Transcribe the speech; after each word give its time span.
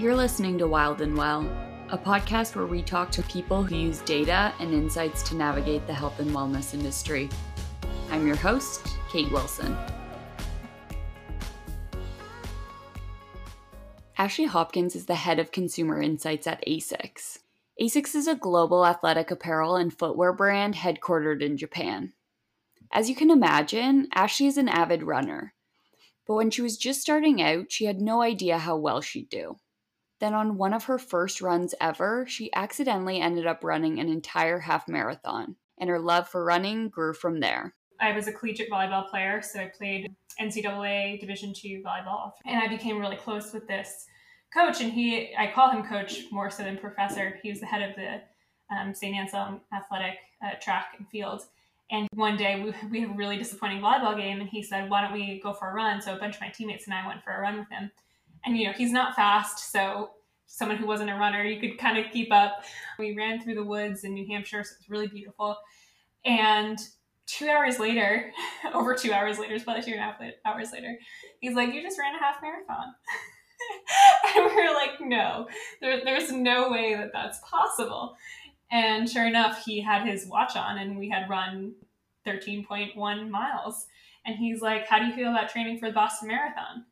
You're 0.00 0.16
listening 0.16 0.56
to 0.56 0.66
Wild 0.66 1.02
and 1.02 1.14
Well, 1.14 1.42
a 1.90 1.98
podcast 1.98 2.56
where 2.56 2.64
we 2.64 2.80
talk 2.80 3.10
to 3.10 3.22
people 3.24 3.62
who 3.62 3.76
use 3.76 4.00
data 4.00 4.50
and 4.58 4.72
insights 4.72 5.22
to 5.24 5.36
navigate 5.36 5.86
the 5.86 5.92
health 5.92 6.20
and 6.20 6.30
wellness 6.30 6.72
industry. 6.72 7.28
I'm 8.10 8.26
your 8.26 8.36
host, 8.36 8.96
Kate 9.12 9.30
Wilson. 9.30 9.76
Ashley 14.16 14.46
Hopkins 14.46 14.96
is 14.96 15.04
the 15.04 15.16
head 15.16 15.38
of 15.38 15.52
consumer 15.52 16.00
insights 16.00 16.46
at 16.46 16.64
ASICS. 16.66 17.40
ASICS 17.78 18.14
is 18.14 18.26
a 18.26 18.34
global 18.34 18.86
athletic 18.86 19.30
apparel 19.30 19.76
and 19.76 19.92
footwear 19.92 20.32
brand 20.32 20.76
headquartered 20.76 21.42
in 21.42 21.58
Japan. 21.58 22.14
As 22.90 23.10
you 23.10 23.14
can 23.14 23.30
imagine, 23.30 24.08
Ashley 24.14 24.46
is 24.46 24.56
an 24.56 24.70
avid 24.70 25.02
runner. 25.02 25.52
But 26.26 26.36
when 26.36 26.50
she 26.50 26.62
was 26.62 26.78
just 26.78 27.02
starting 27.02 27.42
out, 27.42 27.70
she 27.70 27.84
had 27.84 28.00
no 28.00 28.22
idea 28.22 28.56
how 28.56 28.78
well 28.78 29.02
she'd 29.02 29.28
do. 29.28 29.58
Then, 30.20 30.34
on 30.34 30.58
one 30.58 30.74
of 30.74 30.84
her 30.84 30.98
first 30.98 31.40
runs 31.40 31.74
ever, 31.80 32.26
she 32.28 32.52
accidentally 32.54 33.20
ended 33.20 33.46
up 33.46 33.64
running 33.64 33.98
an 33.98 34.08
entire 34.08 34.58
half 34.58 34.86
marathon, 34.86 35.56
and 35.78 35.88
her 35.88 35.98
love 35.98 36.28
for 36.28 36.44
running 36.44 36.90
grew 36.90 37.14
from 37.14 37.40
there. 37.40 37.74
I 38.00 38.12
was 38.12 38.28
a 38.28 38.32
collegiate 38.32 38.70
volleyball 38.70 39.08
player, 39.08 39.42
so 39.42 39.60
I 39.60 39.72
played 39.76 40.14
NCAA 40.40 41.20
Division 41.20 41.54
II 41.64 41.82
volleyball, 41.84 42.32
and 42.46 42.62
I 42.62 42.68
became 42.68 42.98
really 42.98 43.16
close 43.16 43.52
with 43.52 43.66
this 43.66 44.06
coach. 44.52 44.80
And 44.80 44.92
he, 44.92 45.34
I 45.38 45.50
call 45.54 45.70
him 45.70 45.82
coach 45.82 46.24
more 46.30 46.50
so 46.50 46.64
than 46.64 46.76
professor. 46.76 47.38
He 47.42 47.50
was 47.50 47.60
the 47.60 47.66
head 47.66 47.88
of 47.88 47.96
the 47.96 48.20
um, 48.74 48.94
St. 48.94 49.16
Anselm 49.16 49.60
Athletic 49.72 50.18
uh, 50.44 50.54
Track 50.60 50.94
and 50.98 51.08
Field. 51.08 51.42
And 51.90 52.06
one 52.14 52.36
day 52.36 52.62
we, 52.62 52.72
we 52.90 53.00
had 53.00 53.10
a 53.10 53.14
really 53.14 53.36
disappointing 53.36 53.80
volleyball 53.80 54.16
game, 54.16 54.40
and 54.40 54.48
he 54.48 54.62
said, 54.62 54.90
"Why 54.90 55.02
don't 55.02 55.12
we 55.12 55.40
go 55.42 55.52
for 55.52 55.70
a 55.70 55.74
run?" 55.74 56.00
So 56.00 56.14
a 56.14 56.18
bunch 56.18 56.36
of 56.36 56.40
my 56.40 56.50
teammates 56.50 56.86
and 56.86 56.94
I 56.94 57.06
went 57.06 57.24
for 57.24 57.32
a 57.32 57.40
run 57.40 57.58
with 57.58 57.68
him. 57.70 57.90
And 58.44 58.56
you 58.56 58.66
know 58.66 58.72
he's 58.72 58.92
not 58.92 59.14
fast, 59.14 59.70
so 59.70 60.10
someone 60.46 60.78
who 60.78 60.86
wasn't 60.86 61.10
a 61.10 61.14
runner, 61.14 61.42
you 61.44 61.60
could 61.60 61.78
kind 61.78 61.98
of 61.98 62.10
keep 62.12 62.32
up. 62.32 62.64
We 62.98 63.16
ran 63.16 63.40
through 63.40 63.54
the 63.54 63.64
woods 63.64 64.04
in 64.04 64.14
New 64.14 64.26
Hampshire, 64.26 64.64
so 64.64 64.72
it 64.72 64.78
was 64.80 64.90
really 64.90 65.08
beautiful. 65.08 65.56
And 66.24 66.78
two 67.26 67.48
hours 67.48 67.78
later, 67.78 68.32
over 68.74 68.94
two 68.94 69.12
hours 69.12 69.38
later, 69.38 69.54
it's 69.54 69.64
probably 69.64 69.82
two 69.82 69.92
and 69.92 70.00
a 70.00 70.02
half 70.02 70.20
hours 70.44 70.72
later, 70.72 70.98
he's 71.40 71.54
like, 71.54 71.72
"You 71.72 71.82
just 71.82 71.98
ran 71.98 72.14
a 72.14 72.18
half 72.18 72.36
marathon." 72.42 72.94
and 74.36 74.46
we 74.46 74.62
are 74.62 74.74
like, 74.74 75.00
"No, 75.00 75.46
there, 75.80 76.02
there's 76.04 76.32
no 76.32 76.70
way 76.70 76.94
that 76.94 77.10
that's 77.12 77.38
possible." 77.48 78.16
And 78.72 79.10
sure 79.10 79.26
enough, 79.26 79.64
he 79.64 79.80
had 79.80 80.06
his 80.06 80.26
watch 80.26 80.56
on, 80.56 80.78
and 80.78 80.96
we 80.98 81.08
had 81.08 81.28
run 81.28 81.74
13.1 82.26 83.28
miles. 83.28 83.86
And 84.24 84.36
he's 84.36 84.60
like, 84.60 84.86
How 84.86 84.98
do 84.98 85.06
you 85.06 85.14
feel 85.14 85.30
about 85.30 85.50
training 85.50 85.78
for 85.78 85.88
the 85.88 85.94
Boston 85.94 86.28
Marathon? 86.28 86.84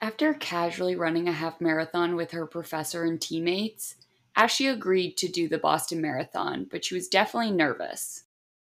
After 0.00 0.34
casually 0.34 0.94
running 0.94 1.28
a 1.28 1.32
half 1.32 1.60
marathon 1.60 2.14
with 2.14 2.30
her 2.30 2.46
professor 2.46 3.04
and 3.04 3.20
teammates, 3.20 3.96
Ashley 4.36 4.68
agreed 4.68 5.16
to 5.16 5.28
do 5.28 5.48
the 5.48 5.58
Boston 5.58 6.00
Marathon, 6.00 6.66
but 6.70 6.84
she 6.84 6.94
was 6.94 7.08
definitely 7.08 7.50
nervous. 7.50 8.24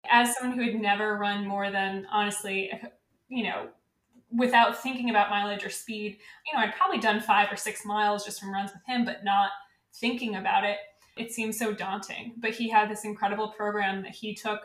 As 0.09 0.35
someone 0.35 0.57
who 0.57 0.65
had 0.65 0.75
never 0.75 1.17
run 1.17 1.47
more 1.47 1.71
than, 1.71 2.05
honestly, 2.11 2.71
you 3.29 3.43
know, 3.43 3.69
without 4.29 4.81
thinking 4.81 5.09
about 5.09 5.29
mileage 5.29 5.63
or 5.63 5.69
speed, 5.69 6.17
you 6.45 6.57
know, 6.57 6.63
I'd 6.63 6.75
probably 6.75 6.99
done 6.99 7.21
five 7.21 7.51
or 7.51 7.55
six 7.55 7.85
miles 7.85 8.25
just 8.25 8.41
from 8.41 8.53
runs 8.53 8.71
with 8.73 8.85
him, 8.85 9.05
but 9.05 9.23
not 9.23 9.51
thinking 9.93 10.35
about 10.35 10.65
it 10.65 10.77
it 11.17 11.31
seems 11.31 11.57
so 11.57 11.73
daunting. 11.73 12.33
But 12.37 12.51
he 12.51 12.69
had 12.69 12.89
this 12.89 13.05
incredible 13.05 13.49
program 13.49 14.01
that 14.03 14.11
he 14.11 14.33
took, 14.33 14.61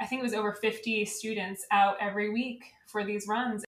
I 0.00 0.06
think 0.06 0.20
it 0.20 0.24
was 0.24 0.34
over 0.34 0.52
50 0.52 1.04
students 1.04 1.66
out 1.70 1.96
every 2.00 2.30
week 2.30 2.64
for 2.86 3.04
these 3.04 3.26
runs. 3.28 3.64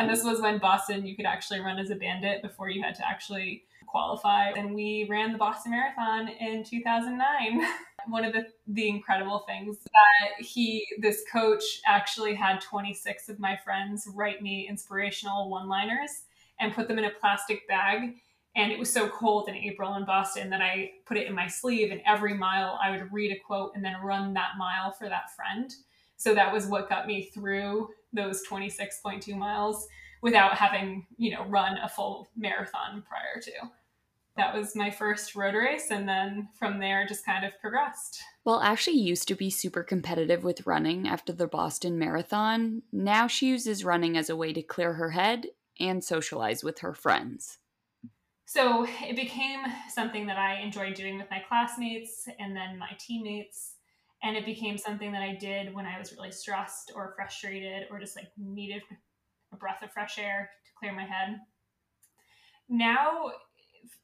And 0.00 0.08
this 0.08 0.24
was 0.24 0.40
when 0.40 0.56
Boston, 0.56 1.06
you 1.06 1.14
could 1.14 1.26
actually 1.26 1.60
run 1.60 1.78
as 1.78 1.90
a 1.90 1.94
bandit 1.94 2.40
before 2.40 2.70
you 2.70 2.82
had 2.82 2.94
to 2.94 3.06
actually 3.06 3.64
qualify. 3.86 4.48
And 4.48 4.74
we 4.74 5.06
ran 5.10 5.30
the 5.30 5.36
Boston 5.36 5.72
Marathon 5.72 6.28
in 6.40 6.64
2009. 6.64 7.68
One 8.06 8.24
of 8.24 8.32
the, 8.32 8.46
the 8.66 8.88
incredible 8.88 9.44
things 9.46 9.76
that 9.84 10.42
he, 10.42 10.86
this 11.00 11.22
coach, 11.30 11.62
actually 11.86 12.34
had 12.34 12.62
26 12.62 13.28
of 13.28 13.38
my 13.38 13.58
friends 13.62 14.08
write 14.14 14.40
me 14.40 14.66
inspirational 14.70 15.50
one 15.50 15.68
liners 15.68 16.22
and 16.58 16.72
put 16.72 16.88
them 16.88 16.98
in 16.98 17.04
a 17.04 17.10
plastic 17.20 17.68
bag 17.68 18.14
and 18.56 18.72
it 18.72 18.78
was 18.78 18.90
so 18.90 19.06
cold 19.06 19.48
in 19.48 19.54
April 19.54 19.94
in 19.96 20.06
Boston 20.06 20.48
that 20.50 20.62
I 20.62 20.92
put 21.06 21.18
it 21.18 21.26
in 21.26 21.34
my 21.34 21.46
sleeve. 21.46 21.92
And 21.92 22.00
every 22.06 22.34
mile 22.34 22.78
I 22.82 22.90
would 22.90 23.12
read 23.12 23.32
a 23.32 23.38
quote 23.38 23.72
and 23.76 23.84
then 23.84 23.96
run 24.02 24.32
that 24.34 24.52
mile 24.58 24.92
for 24.92 25.08
that 25.08 25.34
friend. 25.36 25.72
So 26.20 26.34
that 26.34 26.52
was 26.52 26.66
what 26.66 26.90
got 26.90 27.06
me 27.06 27.22
through 27.22 27.88
those 28.12 28.46
26.2 28.46 29.34
miles 29.38 29.88
without 30.20 30.54
having, 30.54 31.06
you 31.16 31.30
know, 31.30 31.46
run 31.46 31.78
a 31.78 31.88
full 31.88 32.28
marathon 32.36 33.02
prior 33.08 33.40
to. 33.40 33.52
That 34.36 34.54
was 34.54 34.76
my 34.76 34.90
first 34.90 35.34
road 35.34 35.54
race. 35.54 35.86
And 35.90 36.06
then 36.06 36.50
from 36.58 36.78
there, 36.78 37.06
just 37.06 37.24
kind 37.24 37.42
of 37.42 37.58
progressed. 37.58 38.20
Well, 38.44 38.60
Ashley 38.60 38.92
used 38.92 39.28
to 39.28 39.34
be 39.34 39.48
super 39.48 39.82
competitive 39.82 40.44
with 40.44 40.66
running 40.66 41.08
after 41.08 41.32
the 41.32 41.46
Boston 41.46 41.98
Marathon. 41.98 42.82
Now 42.92 43.26
she 43.26 43.46
uses 43.46 43.82
running 43.82 44.18
as 44.18 44.28
a 44.28 44.36
way 44.36 44.52
to 44.52 44.60
clear 44.60 44.92
her 44.92 45.12
head 45.12 45.46
and 45.78 46.04
socialize 46.04 46.62
with 46.62 46.80
her 46.80 46.92
friends. 46.92 47.56
So 48.44 48.86
it 49.00 49.16
became 49.16 49.60
something 49.88 50.26
that 50.26 50.36
I 50.36 50.60
enjoyed 50.60 50.96
doing 50.96 51.16
with 51.16 51.30
my 51.30 51.42
classmates 51.48 52.28
and 52.38 52.54
then 52.54 52.76
my 52.76 52.90
teammates. 52.98 53.76
And 54.22 54.36
it 54.36 54.44
became 54.44 54.76
something 54.76 55.12
that 55.12 55.22
I 55.22 55.34
did 55.34 55.74
when 55.74 55.86
I 55.86 55.98
was 55.98 56.12
really 56.12 56.30
stressed 56.30 56.92
or 56.94 57.14
frustrated 57.16 57.86
or 57.90 57.98
just 57.98 58.16
like 58.16 58.28
needed 58.36 58.82
a 59.52 59.56
breath 59.56 59.82
of 59.82 59.92
fresh 59.92 60.18
air 60.18 60.50
to 60.64 60.70
clear 60.78 60.92
my 60.92 61.04
head. 61.04 61.38
Now 62.68 63.32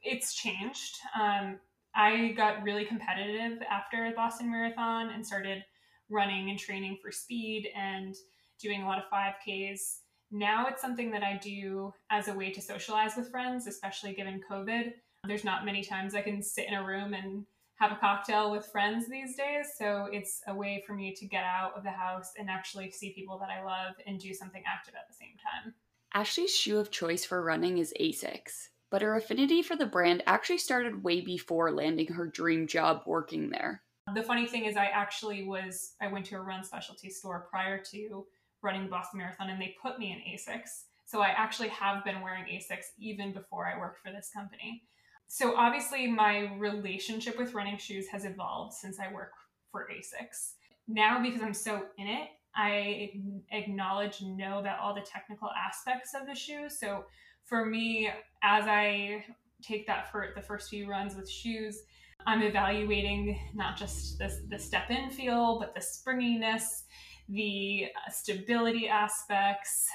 it's 0.02 0.34
changed. 0.34 0.96
Um, 1.20 1.58
I 1.94 2.32
got 2.36 2.62
really 2.62 2.84
competitive 2.84 3.58
after 3.70 4.08
the 4.08 4.16
Boston 4.16 4.50
Marathon 4.50 5.10
and 5.10 5.26
started 5.26 5.62
running 6.08 6.50
and 6.50 6.58
training 6.58 6.98
for 7.02 7.12
speed 7.12 7.68
and 7.76 8.14
doing 8.60 8.82
a 8.82 8.86
lot 8.86 8.98
of 8.98 9.04
5Ks 9.12 9.98
now 10.30 10.66
it's 10.66 10.82
something 10.82 11.10
that 11.12 11.22
I 11.22 11.38
do 11.42 11.92
as 12.10 12.28
a 12.28 12.34
way 12.34 12.50
to 12.50 12.60
socialize 12.60 13.16
with 13.16 13.30
friends, 13.30 13.66
especially 13.66 14.12
given 14.12 14.40
COVID. 14.50 14.92
There's 15.26 15.44
not 15.44 15.64
many 15.64 15.82
times 15.84 16.14
I 16.14 16.22
can 16.22 16.42
sit 16.42 16.68
in 16.68 16.74
a 16.74 16.84
room 16.84 17.14
and 17.14 17.44
have 17.76 17.92
a 17.92 17.96
cocktail 17.96 18.50
with 18.50 18.66
friends 18.66 19.08
these 19.08 19.36
days. 19.36 19.66
So 19.78 20.08
it's 20.10 20.40
a 20.46 20.54
way 20.54 20.82
for 20.86 20.94
me 20.94 21.14
to 21.14 21.26
get 21.26 21.44
out 21.44 21.76
of 21.76 21.84
the 21.84 21.90
house 21.90 22.32
and 22.38 22.48
actually 22.48 22.90
see 22.90 23.12
people 23.12 23.38
that 23.38 23.50
I 23.50 23.62
love 23.62 23.94
and 24.06 24.18
do 24.18 24.32
something 24.32 24.62
active 24.66 24.94
at 24.94 25.06
the 25.08 25.14
same 25.14 25.36
time. 25.36 25.74
Ashley's 26.14 26.56
shoe 26.56 26.78
of 26.78 26.90
choice 26.90 27.24
for 27.24 27.42
running 27.42 27.78
is 27.78 27.92
ASICS, 28.00 28.68
but 28.90 29.02
her 29.02 29.16
affinity 29.16 29.62
for 29.62 29.76
the 29.76 29.84
brand 29.84 30.22
actually 30.26 30.58
started 30.58 31.04
way 31.04 31.20
before 31.20 31.70
landing 31.70 32.06
her 32.08 32.26
dream 32.26 32.66
job 32.66 33.02
working 33.04 33.50
there. 33.50 33.82
The 34.14 34.22
funny 34.22 34.46
thing 34.46 34.64
is 34.64 34.76
I 34.76 34.86
actually 34.86 35.46
was 35.46 35.94
I 36.00 36.06
went 36.06 36.24
to 36.26 36.36
a 36.36 36.40
run 36.40 36.64
specialty 36.64 37.10
store 37.10 37.46
prior 37.50 37.82
to 37.90 38.24
running 38.62 38.84
the 38.84 38.90
Boston 38.90 39.18
Marathon 39.18 39.50
and 39.50 39.60
they 39.60 39.76
put 39.82 39.98
me 39.98 40.12
in 40.12 40.32
ASICS. 40.32 40.84
So 41.04 41.20
I 41.20 41.28
actually 41.28 41.68
have 41.68 42.04
been 42.04 42.20
wearing 42.20 42.44
ASICS 42.44 42.86
even 42.98 43.32
before 43.32 43.66
I 43.66 43.78
worked 43.78 43.98
for 43.98 44.10
this 44.10 44.30
company. 44.34 44.84
So 45.28 45.56
obviously 45.56 46.06
my 46.06 46.52
relationship 46.58 47.38
with 47.38 47.54
running 47.54 47.78
shoes 47.78 48.06
has 48.08 48.24
evolved 48.24 48.74
since 48.74 48.98
I 49.00 49.12
work 49.12 49.32
for 49.70 49.88
ASICS. 49.92 50.54
Now 50.88 51.22
because 51.22 51.42
I'm 51.42 51.54
so 51.54 51.82
in 51.98 52.06
it, 52.06 52.28
I 52.54 53.10
acknowledge 53.50 54.22
and 54.22 54.36
know 54.36 54.58
about 54.58 54.78
all 54.78 54.94
the 54.94 55.02
technical 55.02 55.50
aspects 55.50 56.12
of 56.14 56.26
the 56.26 56.34
shoe. 56.34 56.68
So 56.70 57.04
for 57.44 57.66
me, 57.66 58.10
as 58.42 58.64
I 58.66 59.24
take 59.62 59.86
that 59.86 60.10
for 60.10 60.32
the 60.34 60.40
first 60.40 60.70
few 60.70 60.88
runs 60.88 61.14
with 61.14 61.28
shoes, 61.28 61.82
I'm 62.26 62.42
evaluating 62.42 63.38
not 63.54 63.76
just 63.76 64.18
the, 64.18 64.32
the 64.48 64.58
step 64.58 64.90
in 64.90 65.10
feel, 65.10 65.58
but 65.60 65.74
the 65.74 65.80
springiness, 65.80 66.84
the 67.28 67.86
uh, 67.94 68.10
stability 68.10 68.88
aspects, 68.88 69.86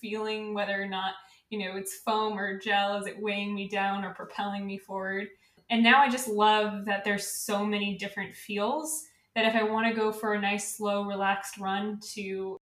feeling 0.00 0.54
whether 0.54 0.80
or 0.80 0.86
not, 0.86 1.14
you 1.52 1.58
know, 1.58 1.76
it's 1.76 1.98
foam 1.98 2.38
or 2.38 2.58
gel, 2.58 2.96
is 2.96 3.06
it 3.06 3.20
weighing 3.20 3.54
me 3.54 3.68
down 3.68 4.04
or 4.04 4.14
propelling 4.14 4.66
me 4.66 4.78
forward? 4.78 5.28
And 5.68 5.82
now 5.82 6.00
I 6.00 6.08
just 6.08 6.26
love 6.26 6.86
that 6.86 7.04
there's 7.04 7.44
so 7.44 7.64
many 7.64 7.98
different 7.98 8.34
feels 8.34 9.04
that 9.34 9.44
if 9.44 9.54
I 9.54 9.62
want 9.62 9.86
to 9.86 9.94
go 9.94 10.12
for 10.12 10.32
a 10.32 10.40
nice, 10.40 10.76
slow, 10.76 11.04
relaxed 11.04 11.58
run 11.58 12.00
to 12.14 12.58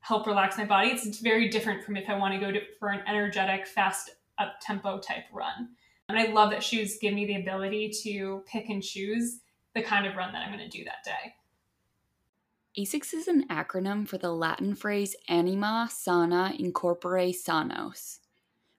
help 0.00 0.28
relax 0.28 0.56
my 0.56 0.64
body, 0.64 0.90
it's 0.90 1.18
very 1.18 1.48
different 1.48 1.84
from 1.84 1.96
if 1.96 2.08
I 2.08 2.16
want 2.16 2.32
to 2.34 2.40
go 2.40 2.52
to, 2.52 2.60
for 2.78 2.90
an 2.90 3.02
energetic, 3.08 3.66
fast, 3.66 4.10
up 4.38 4.54
tempo 4.62 4.98
type 4.98 5.24
run. 5.32 5.70
And 6.08 6.16
I 6.16 6.26
love 6.26 6.50
that 6.50 6.62
shoes 6.62 6.98
give 7.00 7.14
me 7.14 7.26
the 7.26 7.40
ability 7.40 7.90
to 8.04 8.44
pick 8.46 8.68
and 8.68 8.82
choose 8.82 9.40
the 9.74 9.82
kind 9.82 10.06
of 10.06 10.14
run 10.14 10.32
that 10.32 10.42
I'm 10.42 10.56
going 10.56 10.68
to 10.70 10.78
do 10.78 10.84
that 10.84 11.04
day. 11.04 11.34
ASICS 12.78 13.12
is 13.12 13.28
an 13.28 13.46
acronym 13.48 14.08
for 14.08 14.16
the 14.16 14.32
Latin 14.32 14.74
phrase 14.74 15.14
anima 15.28 15.88
sana 15.90 16.54
in 16.58 16.72
corpore 16.72 17.30
sanos, 17.34 18.20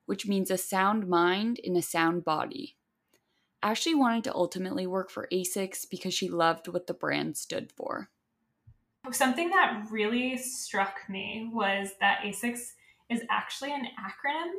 which 0.07 0.25
means 0.25 0.49
a 0.49 0.57
sound 0.57 1.07
mind 1.07 1.59
in 1.59 1.75
a 1.75 1.81
sound 1.81 2.25
body. 2.25 2.75
Ashley 3.61 3.93
wanted 3.93 4.23
to 4.23 4.33
ultimately 4.33 4.87
work 4.87 5.11
for 5.11 5.27
ASICS 5.31 5.87
because 5.91 6.11
she 6.11 6.27
loved 6.27 6.67
what 6.67 6.87
the 6.87 6.93
brand 6.95 7.37
stood 7.37 7.71
for. 7.71 8.09
Something 9.11 9.51
that 9.51 9.85
really 9.91 10.37
struck 10.37 11.01
me 11.07 11.51
was 11.53 11.91
that 11.99 12.21
ASICS 12.25 12.71
is 13.09 13.21
actually 13.29 13.73
an 13.73 13.85
acronym. 13.99 14.53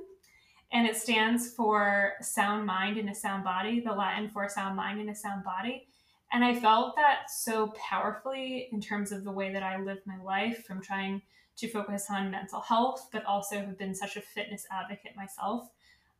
and 0.73 0.87
it 0.87 0.97
stands 0.97 1.53
for 1.53 2.15
sound 2.21 2.67
mind 2.67 2.99
in 2.99 3.09
a 3.09 3.15
sound 3.15 3.45
body, 3.45 3.81
the 3.81 3.93
Latin 3.93 4.29
for 4.29 4.49
sound 4.49 4.77
mind 4.77 5.01
in 5.01 5.09
a 5.09 5.15
sound 5.15 5.45
body. 5.45 5.89
And 6.35 6.45
I 6.45 6.53
felt 6.53 6.97
that 6.97 7.31
so 7.31 7.73
powerfully 7.79 8.69
in 8.73 8.81
terms 8.81 9.13
of 9.13 9.23
the 9.23 9.31
way 9.31 9.53
that 9.53 9.63
I 9.63 9.81
live 9.81 9.99
my 10.05 10.21
life 10.21 10.65
from 10.67 10.83
trying 10.83 11.23
to 11.59 11.69
focus 11.69 12.07
on 12.11 12.33
mental 12.33 12.61
health, 12.61 13.09
but 13.13 13.25
also 13.25 13.55
have 13.61 13.79
been 13.79 13.95
such 13.95 14.17
a 14.17 14.21
fitness 14.21 14.67
advocate 14.69 15.15
myself. 15.17 15.71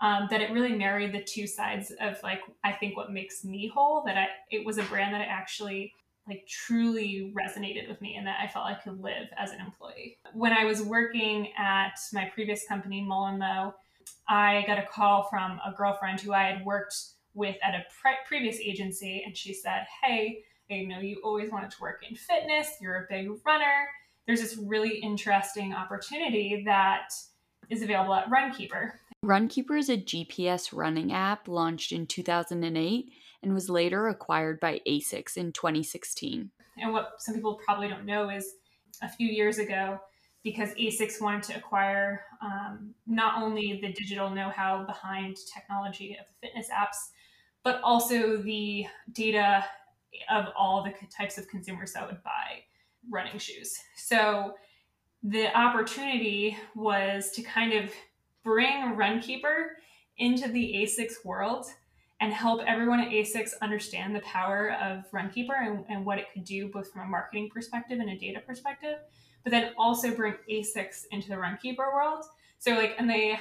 Um, 0.01 0.29
that 0.31 0.41
it 0.41 0.53
really 0.53 0.75
married 0.75 1.13
the 1.13 1.23
two 1.23 1.49
sides 1.49 1.93
of 2.01 2.17
like 2.23 2.41
I 2.63 2.71
think 2.71 2.97
what 2.97 3.13
makes 3.13 3.45
me 3.45 3.69
whole. 3.75 4.05
That 4.05 4.17
I 4.17 4.27
it 4.53 4.65
was 4.65 4.79
a 4.79 4.85
brand 4.85 5.13
that 5.15 5.21
I 5.21 5.25
actually 5.25 5.93
like 6.29 6.47
truly 6.49 7.35
resonated 7.37 7.89
with 7.89 8.01
me 8.01 8.15
and 8.17 8.27
that 8.27 8.39
I 8.41 8.47
felt 8.47 8.67
I 8.67 8.75
could 8.75 9.03
live 9.03 9.29
as 9.37 9.51
an 9.51 9.61
employee. 9.61 10.19
When 10.33 10.53
I 10.53 10.65
was 10.65 10.81
working 10.81 11.49
at 11.59 11.99
my 12.13 12.31
previous 12.33 12.67
company, 12.69 13.03
Mullen 13.03 13.43
I 14.29 14.65
got 14.67 14.79
a 14.79 14.87
call 14.87 15.25
from 15.25 15.61
a 15.65 15.73
girlfriend 15.77 16.21
who 16.21 16.33
I 16.33 16.45
had 16.45 16.65
worked 16.65 16.95
with 17.35 17.57
at 17.63 17.75
a 17.75 17.85
pre- 18.01 18.13
previous 18.27 18.59
agency, 18.59 19.23
and 19.25 19.37
she 19.37 19.53
said, 19.53 19.87
Hey, 20.03 20.45
I 20.71 20.83
know 20.83 21.01
you 21.01 21.21
always 21.23 21.51
wanted 21.51 21.71
to 21.73 21.77
work 21.81 22.03
in 22.09 22.17
fitness, 22.17 22.69
you're 22.81 22.97
a 22.97 23.07
big 23.09 23.29
runner. 23.45 23.89
There's 24.27 24.41
this 24.41 24.57
really 24.57 24.99
interesting 24.99 25.75
opportunity 25.75 26.63
that 26.65 27.11
is 27.69 27.83
available 27.83 28.15
at 28.15 28.31
Runkeeper. 28.31 28.93
Runkeeper 29.25 29.79
is 29.79 29.89
a 29.89 29.97
GPS 29.97 30.71
running 30.73 31.13
app 31.13 31.49
launched 31.49 31.93
in 31.93 32.07
2008 32.07 33.13
and 33.43 33.55
was 33.55 33.69
later 33.69 34.09
acquired 34.09 34.61
by 34.61 34.81
ASICS 34.89 35.37
in 35.37 35.53
2016. 35.53 36.51
And 36.79 36.93
what 36.93 37.13
some 37.19 37.35
people 37.35 37.61
probably 37.65 37.89
don't 37.89 38.07
know 38.07 38.31
is 38.31 38.55
a 39.03 39.09
few 39.09 39.29
years 39.29 39.59
ago, 39.59 40.01
because 40.43 40.71
ASICS 40.75 41.21
wanted 41.21 41.43
to 41.45 41.57
acquire 41.57 42.25
um, 42.43 42.95
not 43.07 43.43
only 43.43 43.81
the 43.81 43.93
digital 43.93 44.31
know 44.31 44.51
how 44.51 44.85
behind 44.85 45.37
technology 45.53 46.17
of 46.21 46.27
the 46.27 46.47
fitness 46.47 46.69
apps, 46.69 46.97
but 47.65 47.81
also 47.83 48.37
the 48.37 48.87
data 49.13 49.65
of 50.31 50.47
all 50.57 50.85
the 50.85 50.93
types 51.09 51.39
of 51.39 51.49
consumers 51.49 51.93
that 51.95 52.07
would 52.07 52.23
buy 52.23 52.63
running 53.11 53.39
shoes. 53.39 53.77
So 53.97 54.55
the 55.23 55.57
opportunity 55.57 56.57
was 56.77 57.31
to 57.33 57.43
kind 57.43 57.73
of 57.73 57.91
bring 58.45 58.95
Runkeeper 58.95 59.69
into 60.19 60.49
the 60.49 60.75
ASICS 60.77 61.25
world 61.25 61.67
and 62.21 62.33
help 62.33 62.63
everyone 62.67 63.01
at 63.01 63.09
ASICS 63.09 63.55
understand 63.61 64.15
the 64.15 64.21
power 64.21 64.77
of 64.81 65.11
Runkeeper 65.11 65.67
and, 65.67 65.85
and 65.89 66.07
what 66.07 66.19
it 66.19 66.27
could 66.33 66.45
do 66.45 66.69
both 66.69 66.93
from 66.93 67.03
a 67.03 67.07
marketing 67.07 67.51
perspective 67.53 67.99
and 67.99 68.11
a 68.11 68.19
data 68.19 68.41
perspective, 68.41 68.99
but 69.43 69.51
then 69.51 69.73
also 69.79 70.15
bring 70.15 70.35
ASICS 70.51 71.07
into 71.11 71.29
the 71.29 71.35
Runkeeper 71.35 71.93
world. 71.93 72.25
So 72.59 72.73
like 72.75 72.95
and 72.99 73.09
the 73.09 73.35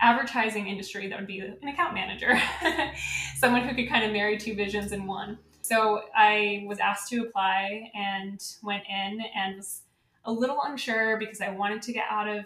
advertising 0.00 0.66
industry, 0.68 1.08
that 1.08 1.18
would 1.18 1.26
be 1.26 1.40
an 1.40 1.68
account 1.68 1.94
manager, 1.94 2.40
someone 3.36 3.66
who 3.66 3.74
could 3.74 3.88
kind 3.88 4.04
of 4.04 4.12
marry 4.12 4.38
two 4.38 4.54
visions 4.54 4.92
in 4.92 5.06
one. 5.06 5.38
So 5.62 6.04
I 6.14 6.64
was 6.66 6.78
asked 6.78 7.08
to 7.10 7.22
apply 7.22 7.90
and 7.94 8.42
went 8.62 8.84
in 8.88 9.20
and 9.36 9.56
was 9.56 9.82
a 10.24 10.32
little 10.32 10.58
unsure 10.64 11.16
because 11.18 11.40
I 11.40 11.50
wanted 11.50 11.82
to 11.82 11.92
get 11.92 12.04
out 12.10 12.28
of 12.28 12.44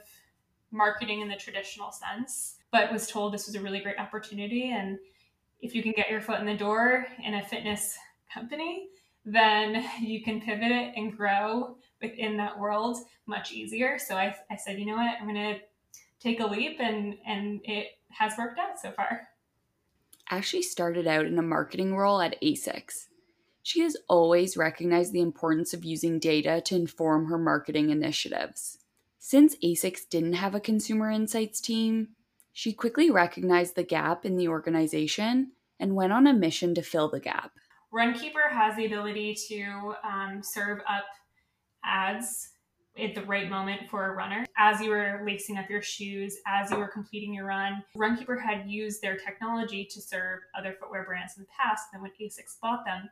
marketing 0.71 1.21
in 1.21 1.29
the 1.29 1.37
traditional 1.37 1.93
sense, 1.93 2.57
but 2.71 2.93
was 2.93 3.07
told 3.07 3.33
this 3.33 3.47
was 3.47 3.55
a 3.55 3.61
really 3.61 3.81
great 3.81 3.99
opportunity 3.99 4.73
and 4.73 4.99
if 5.61 5.75
you 5.75 5.83
can 5.83 5.93
get 5.93 6.11
your 6.11 6.21
foot 6.21 6.41
in 6.41 6.47
the 6.47 6.57
door 6.57 7.07
in 7.25 7.35
a 7.35 7.43
fitness 7.43 7.97
company, 8.33 8.89
then 9.25 9.85
you 10.01 10.23
can 10.23 10.41
pivot 10.41 10.71
it 10.71 10.93
and 10.97 11.17
grow 11.17 11.77
within 12.03 12.37
that 12.37 12.59
world 12.59 12.99
much 13.27 13.53
easier. 13.53 13.99
So 13.99 14.17
I, 14.17 14.35
I 14.51 14.57
said, 14.57 14.79
you 14.79 14.85
know 14.85 14.97
what, 14.97 15.17
I'm 15.19 15.27
going 15.27 15.55
to 15.55 15.61
take 16.25 16.41
a 16.41 16.47
leap, 16.47 16.79
and, 16.81 17.19
and 17.27 17.61
it 17.65 17.89
has 18.09 18.33
worked 18.39 18.59
out 18.59 18.81
so 18.81 18.91
far. 18.93 19.29
Ashley 20.31 20.63
started 20.63 21.07
out 21.07 21.27
in 21.27 21.39
a 21.39 21.43
marketing 21.43 21.95
role 21.95 22.21
at 22.21 22.41
ASICS. 22.41 23.09
She 23.63 23.81
has 23.81 23.97
always 24.09 24.57
recognized 24.57 25.13
the 25.13 25.21
importance 25.21 25.75
of 25.75 25.85
using 25.85 26.19
data 26.19 26.63
to 26.63 26.75
inform 26.75 27.27
her 27.27 27.39
marketing 27.39 27.91
initiatives. 27.91 28.79
Since 29.19 29.57
ASICS 29.63 30.09
didn't 30.11 30.35
have 30.35 30.55
a 30.55 30.61
consumer 30.61 31.11
insights 31.11 31.61
team, 31.61 32.09
she 32.53 32.73
quickly 32.73 33.11
recognized 33.11 33.75
the 33.75 33.83
gap 33.83 34.25
in 34.25 34.37
the 34.37 34.49
organization 34.49 35.53
and 35.79 35.95
went 35.95 36.13
on 36.13 36.27
a 36.27 36.33
mission 36.33 36.75
to 36.75 36.83
fill 36.83 37.09
the 37.09 37.21
gap. 37.21 37.53
Runkeeper 37.93 38.51
has 38.51 38.77
the 38.77 38.87
ability 38.87 39.37
to 39.49 39.95
um, 40.05 40.43
serve 40.43 40.81
up 40.89 41.05
ads 41.85 42.51
at 42.97 43.15
the 43.15 43.25
right 43.25 43.51
moment 43.51 43.83
for 43.91 44.07
a 44.07 44.15
runner. 44.15 44.47
As 44.57 44.81
you 44.81 44.91
were 44.91 45.23
lacing 45.27 45.57
up 45.57 45.69
your 45.69 45.83
shoes, 45.83 46.37
as 46.47 46.71
you 46.71 46.77
were 46.77 46.89
completing 46.89 47.35
your 47.35 47.47
run, 47.47 47.83
Runkeeper 47.97 48.41
had 48.41 48.69
used 48.69 49.03
their 49.03 49.17
technology 49.17 49.85
to 49.87 50.01
serve 50.01 50.41
other 50.57 50.77
footwear 50.79 51.05
brands 51.05 51.37
in 51.37 51.43
the 51.43 51.49
past. 51.49 51.89
And 51.93 52.03
when 52.03 52.13
ASICS 52.21 52.61
bought 52.63 52.85
them, 52.85 53.11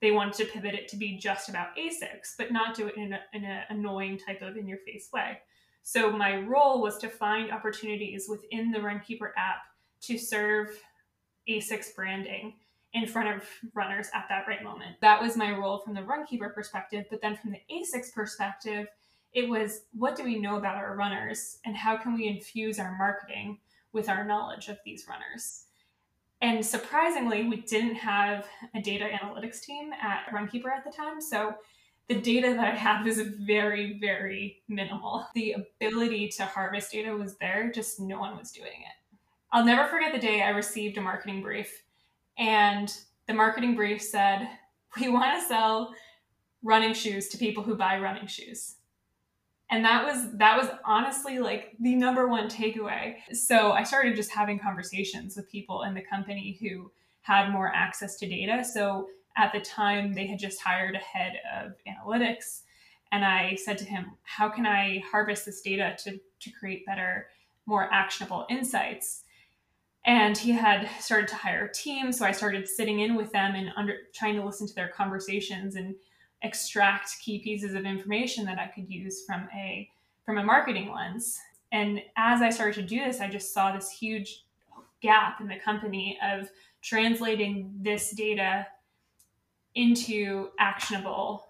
they 0.00 0.12
wanted 0.12 0.34
to 0.34 0.44
pivot 0.44 0.74
it 0.74 0.88
to 0.88 0.96
be 0.96 1.16
just 1.16 1.48
about 1.48 1.76
ASICS, 1.76 2.34
but 2.38 2.52
not 2.52 2.76
do 2.76 2.86
it 2.86 2.96
in 2.96 3.16
an 3.32 3.62
annoying 3.70 4.18
type 4.18 4.42
of 4.42 4.56
in 4.56 4.68
your 4.68 4.78
face 4.78 5.08
way. 5.12 5.38
So 5.82 6.10
my 6.10 6.36
role 6.36 6.80
was 6.82 6.98
to 6.98 7.08
find 7.08 7.50
opportunities 7.50 8.26
within 8.28 8.70
the 8.70 8.78
Runkeeper 8.78 9.30
app 9.36 9.62
to 10.02 10.18
serve 10.18 10.68
ASICS 11.48 11.94
branding 11.94 12.54
in 12.92 13.06
front 13.06 13.28
of 13.28 13.42
runners 13.74 14.08
at 14.14 14.26
that 14.28 14.46
right 14.46 14.62
moment. 14.62 14.96
That 15.00 15.20
was 15.20 15.36
my 15.36 15.50
role 15.50 15.78
from 15.78 15.94
the 15.94 16.00
Runkeeper 16.02 16.54
perspective. 16.54 17.06
But 17.10 17.20
then 17.20 17.36
from 17.36 17.52
the 17.52 17.60
ASICS 17.72 18.12
perspective, 18.14 18.86
it 19.36 19.46
was 19.46 19.82
what 19.92 20.16
do 20.16 20.24
we 20.24 20.38
know 20.38 20.56
about 20.56 20.76
our 20.76 20.96
runners 20.96 21.58
and 21.66 21.76
how 21.76 21.94
can 21.94 22.14
we 22.14 22.26
infuse 22.26 22.78
our 22.78 22.96
marketing 22.96 23.58
with 23.92 24.08
our 24.08 24.24
knowledge 24.24 24.68
of 24.68 24.78
these 24.82 25.06
runners? 25.06 25.64
And 26.40 26.64
surprisingly, 26.64 27.46
we 27.46 27.58
didn't 27.58 27.96
have 27.96 28.46
a 28.74 28.80
data 28.80 29.06
analytics 29.12 29.60
team 29.60 29.92
at 29.92 30.26
Runkeeper 30.32 30.70
at 30.74 30.84
the 30.84 30.90
time. 30.90 31.20
So 31.20 31.54
the 32.08 32.14
data 32.14 32.54
that 32.54 32.74
I 32.74 32.74
had 32.74 33.04
was 33.04 33.20
very, 33.20 33.98
very 34.00 34.62
minimal. 34.68 35.26
The 35.34 35.56
ability 35.80 36.28
to 36.38 36.46
harvest 36.46 36.92
data 36.92 37.14
was 37.14 37.36
there, 37.36 37.70
just 37.70 38.00
no 38.00 38.18
one 38.18 38.38
was 38.38 38.50
doing 38.50 38.68
it. 38.68 39.18
I'll 39.52 39.66
never 39.66 39.86
forget 39.86 40.14
the 40.14 40.18
day 40.18 40.42
I 40.42 40.50
received 40.50 40.96
a 40.96 41.02
marketing 41.02 41.42
brief, 41.42 41.82
and 42.38 42.92
the 43.26 43.34
marketing 43.34 43.74
brief 43.74 44.00
said, 44.00 44.48
We 44.98 45.08
want 45.08 45.38
to 45.38 45.46
sell 45.46 45.92
running 46.62 46.94
shoes 46.94 47.28
to 47.28 47.38
people 47.38 47.62
who 47.62 47.74
buy 47.74 47.98
running 47.98 48.26
shoes. 48.26 48.76
And 49.70 49.84
that 49.84 50.04
was 50.04 50.32
that 50.38 50.56
was 50.56 50.68
honestly 50.84 51.40
like 51.40 51.74
the 51.80 51.94
number 51.94 52.28
one 52.28 52.48
takeaway. 52.48 53.16
So 53.32 53.72
I 53.72 53.82
started 53.82 54.14
just 54.14 54.30
having 54.30 54.58
conversations 54.58 55.36
with 55.36 55.50
people 55.50 55.82
in 55.82 55.94
the 55.94 56.02
company 56.02 56.56
who 56.60 56.90
had 57.22 57.50
more 57.50 57.72
access 57.74 58.16
to 58.18 58.28
data. 58.28 58.64
So 58.64 59.08
at 59.36 59.52
the 59.52 59.60
time 59.60 60.14
they 60.14 60.26
had 60.26 60.38
just 60.38 60.60
hired 60.60 60.94
a 60.94 60.98
head 60.98 61.34
of 61.56 61.72
analytics 61.86 62.62
and 63.12 63.24
i 63.24 63.54
said 63.54 63.78
to 63.78 63.84
him 63.84 64.12
how 64.22 64.48
can 64.48 64.66
i 64.66 65.02
harvest 65.10 65.46
this 65.46 65.60
data 65.60 65.94
to, 65.98 66.18
to 66.40 66.50
create 66.50 66.84
better 66.86 67.28
more 67.66 67.92
actionable 67.92 68.46
insights 68.48 69.22
and 70.04 70.38
he 70.38 70.52
had 70.52 70.88
started 71.00 71.28
to 71.28 71.34
hire 71.34 71.66
a 71.66 71.72
team 71.72 72.12
so 72.12 72.24
i 72.24 72.32
started 72.32 72.68
sitting 72.68 73.00
in 73.00 73.14
with 73.14 73.30
them 73.32 73.54
and 73.54 73.70
under 73.76 73.98
trying 74.14 74.34
to 74.34 74.44
listen 74.44 74.66
to 74.66 74.74
their 74.74 74.88
conversations 74.88 75.76
and 75.76 75.94
extract 76.42 77.10
key 77.20 77.38
pieces 77.38 77.74
of 77.74 77.84
information 77.84 78.44
that 78.44 78.58
i 78.58 78.66
could 78.66 78.88
use 78.90 79.24
from 79.24 79.48
a 79.54 79.88
from 80.24 80.38
a 80.38 80.44
marketing 80.44 80.92
lens 80.92 81.38
and 81.72 82.00
as 82.16 82.42
i 82.42 82.50
started 82.50 82.74
to 82.74 82.82
do 82.82 83.04
this 83.04 83.20
i 83.20 83.28
just 83.28 83.52
saw 83.52 83.72
this 83.72 83.90
huge 83.90 84.44
gap 85.00 85.40
in 85.40 85.48
the 85.48 85.58
company 85.58 86.18
of 86.22 86.48
translating 86.82 87.72
this 87.80 88.10
data 88.10 88.66
into 89.74 90.48
actionable 90.58 91.46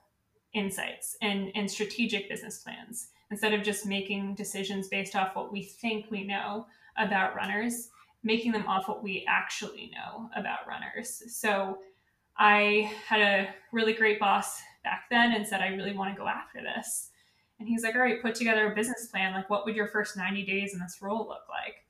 insights 0.52 1.16
and, 1.22 1.52
and 1.54 1.70
strategic 1.70 2.28
business 2.28 2.58
plans 2.58 3.08
instead 3.30 3.52
of 3.52 3.62
just 3.62 3.86
making 3.86 4.34
decisions 4.34 4.88
based 4.88 5.14
off 5.14 5.34
what 5.36 5.52
we 5.52 5.62
think 5.62 6.10
we 6.10 6.24
know 6.24 6.66
about 6.96 7.34
runners, 7.36 7.90
making 8.22 8.52
them 8.52 8.66
off 8.66 8.88
what 8.88 9.02
we 9.02 9.24
actually 9.28 9.90
know 9.94 10.28
about 10.36 10.66
runners. 10.66 11.22
So 11.28 11.78
I 12.38 12.92
had 13.06 13.20
a 13.20 13.48
really 13.72 13.92
great 13.92 14.18
boss 14.18 14.60
back 14.86 15.06
then 15.10 15.32
and 15.32 15.46
said, 15.46 15.60
I 15.60 15.68
really 15.68 15.92
want 15.92 16.14
to 16.14 16.18
go 16.18 16.28
after 16.28 16.62
this. 16.62 17.10
And 17.58 17.68
he's 17.68 17.82
like, 17.82 17.96
All 17.96 18.00
right, 18.00 18.22
put 18.22 18.36
together 18.36 18.70
a 18.70 18.74
business 18.74 19.08
plan. 19.10 19.34
Like, 19.34 19.50
what 19.50 19.66
would 19.66 19.74
your 19.74 19.88
first 19.88 20.16
90 20.16 20.46
days 20.46 20.72
in 20.72 20.78
this 20.78 20.98
role 21.02 21.26
look 21.26 21.42
like? 21.48 21.84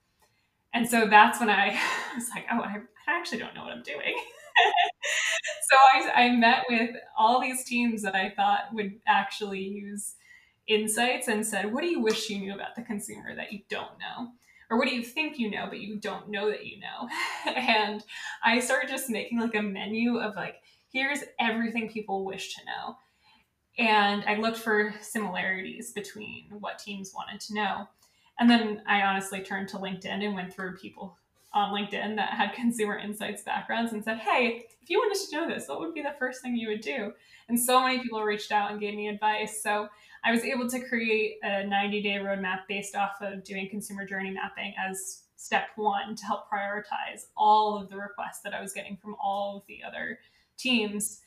And 0.72 0.88
so 0.88 1.06
that's 1.06 1.38
when 1.38 1.50
I 1.50 1.78
was 2.14 2.28
like, 2.34 2.46
Oh, 2.50 2.60
I, 2.60 2.80
actually 3.08 3.38
don't 3.38 3.54
know 3.54 3.62
what 3.62 3.72
I'm 3.72 3.82
doing. 3.82 4.16
so 5.70 5.76
I, 5.94 6.24
I 6.24 6.30
met 6.36 6.64
with 6.68 6.90
all 7.16 7.40
these 7.40 7.64
teams 7.64 8.02
that 8.02 8.14
I 8.14 8.30
thought 8.30 8.72
would 8.72 8.94
actually 9.06 9.60
use 9.60 10.14
insights 10.66 11.28
and 11.28 11.46
said, 11.46 11.72
What 11.72 11.82
do 11.82 11.88
you 11.88 12.00
wish 12.00 12.30
you 12.30 12.38
knew 12.38 12.54
about 12.54 12.74
the 12.74 12.82
consumer 12.82 13.34
that 13.36 13.52
you 13.52 13.60
don't 13.68 13.98
know? 14.00 14.30
Or 14.70 14.78
what 14.78 14.88
do 14.88 14.96
you 14.96 15.02
think 15.02 15.38
you 15.38 15.50
know, 15.50 15.66
but 15.68 15.80
you 15.80 16.00
don't 16.00 16.28
know 16.28 16.50
that 16.50 16.66
you 16.66 16.80
know? 16.80 17.08
and 17.54 18.02
I 18.42 18.58
started 18.58 18.88
just 18.88 19.10
making 19.10 19.38
like 19.38 19.54
a 19.54 19.62
menu 19.62 20.18
of 20.18 20.34
like, 20.34 20.56
here's 20.96 21.24
everything 21.38 21.90
people 21.90 22.24
wish 22.24 22.54
to 22.54 22.64
know. 22.64 22.96
And 23.78 24.24
I 24.26 24.36
looked 24.36 24.56
for 24.56 24.94
similarities 25.02 25.92
between 25.92 26.46
what 26.58 26.78
teams 26.78 27.12
wanted 27.14 27.38
to 27.42 27.54
know. 27.54 27.88
And 28.38 28.48
then 28.48 28.80
I 28.86 29.02
honestly 29.02 29.42
turned 29.42 29.68
to 29.68 29.76
LinkedIn 29.76 30.24
and 30.24 30.34
went 30.34 30.54
through 30.54 30.78
people 30.78 31.18
on 31.52 31.74
LinkedIn 31.74 32.16
that 32.16 32.32
had 32.32 32.52
consumer 32.54 32.96
insights 32.96 33.42
backgrounds 33.42 33.92
and 33.92 34.02
said, 34.02 34.16
Hey, 34.20 34.64
if 34.80 34.88
you 34.88 34.98
wanted 34.98 35.22
to 35.28 35.36
know 35.36 35.46
this, 35.46 35.68
what 35.68 35.80
would 35.80 35.92
be 35.92 36.00
the 36.00 36.14
first 36.18 36.40
thing 36.40 36.56
you 36.56 36.68
would 36.68 36.80
do? 36.80 37.12
And 37.50 37.60
so 37.60 37.82
many 37.82 37.98
people 37.98 38.22
reached 38.22 38.50
out 38.50 38.70
and 38.70 38.80
gave 38.80 38.94
me 38.94 39.08
advice. 39.08 39.62
So 39.62 39.88
I 40.24 40.32
was 40.32 40.44
able 40.44 40.66
to 40.70 40.80
create 40.80 41.36
a 41.42 41.66
90 41.66 42.02
day 42.02 42.14
roadmap 42.14 42.60
based 42.68 42.96
off 42.96 43.20
of 43.20 43.44
doing 43.44 43.68
consumer 43.68 44.06
journey 44.06 44.30
mapping 44.30 44.72
as 44.82 45.24
step 45.36 45.68
one 45.76 46.16
to 46.16 46.24
help 46.24 46.50
prioritize 46.50 47.26
all 47.36 47.76
of 47.76 47.90
the 47.90 47.96
requests 47.96 48.40
that 48.40 48.54
I 48.54 48.62
was 48.62 48.72
getting 48.72 48.96
from 48.96 49.14
all 49.22 49.58
of 49.58 49.66
the 49.68 49.80
other 49.86 50.18
teams. 50.56 51.20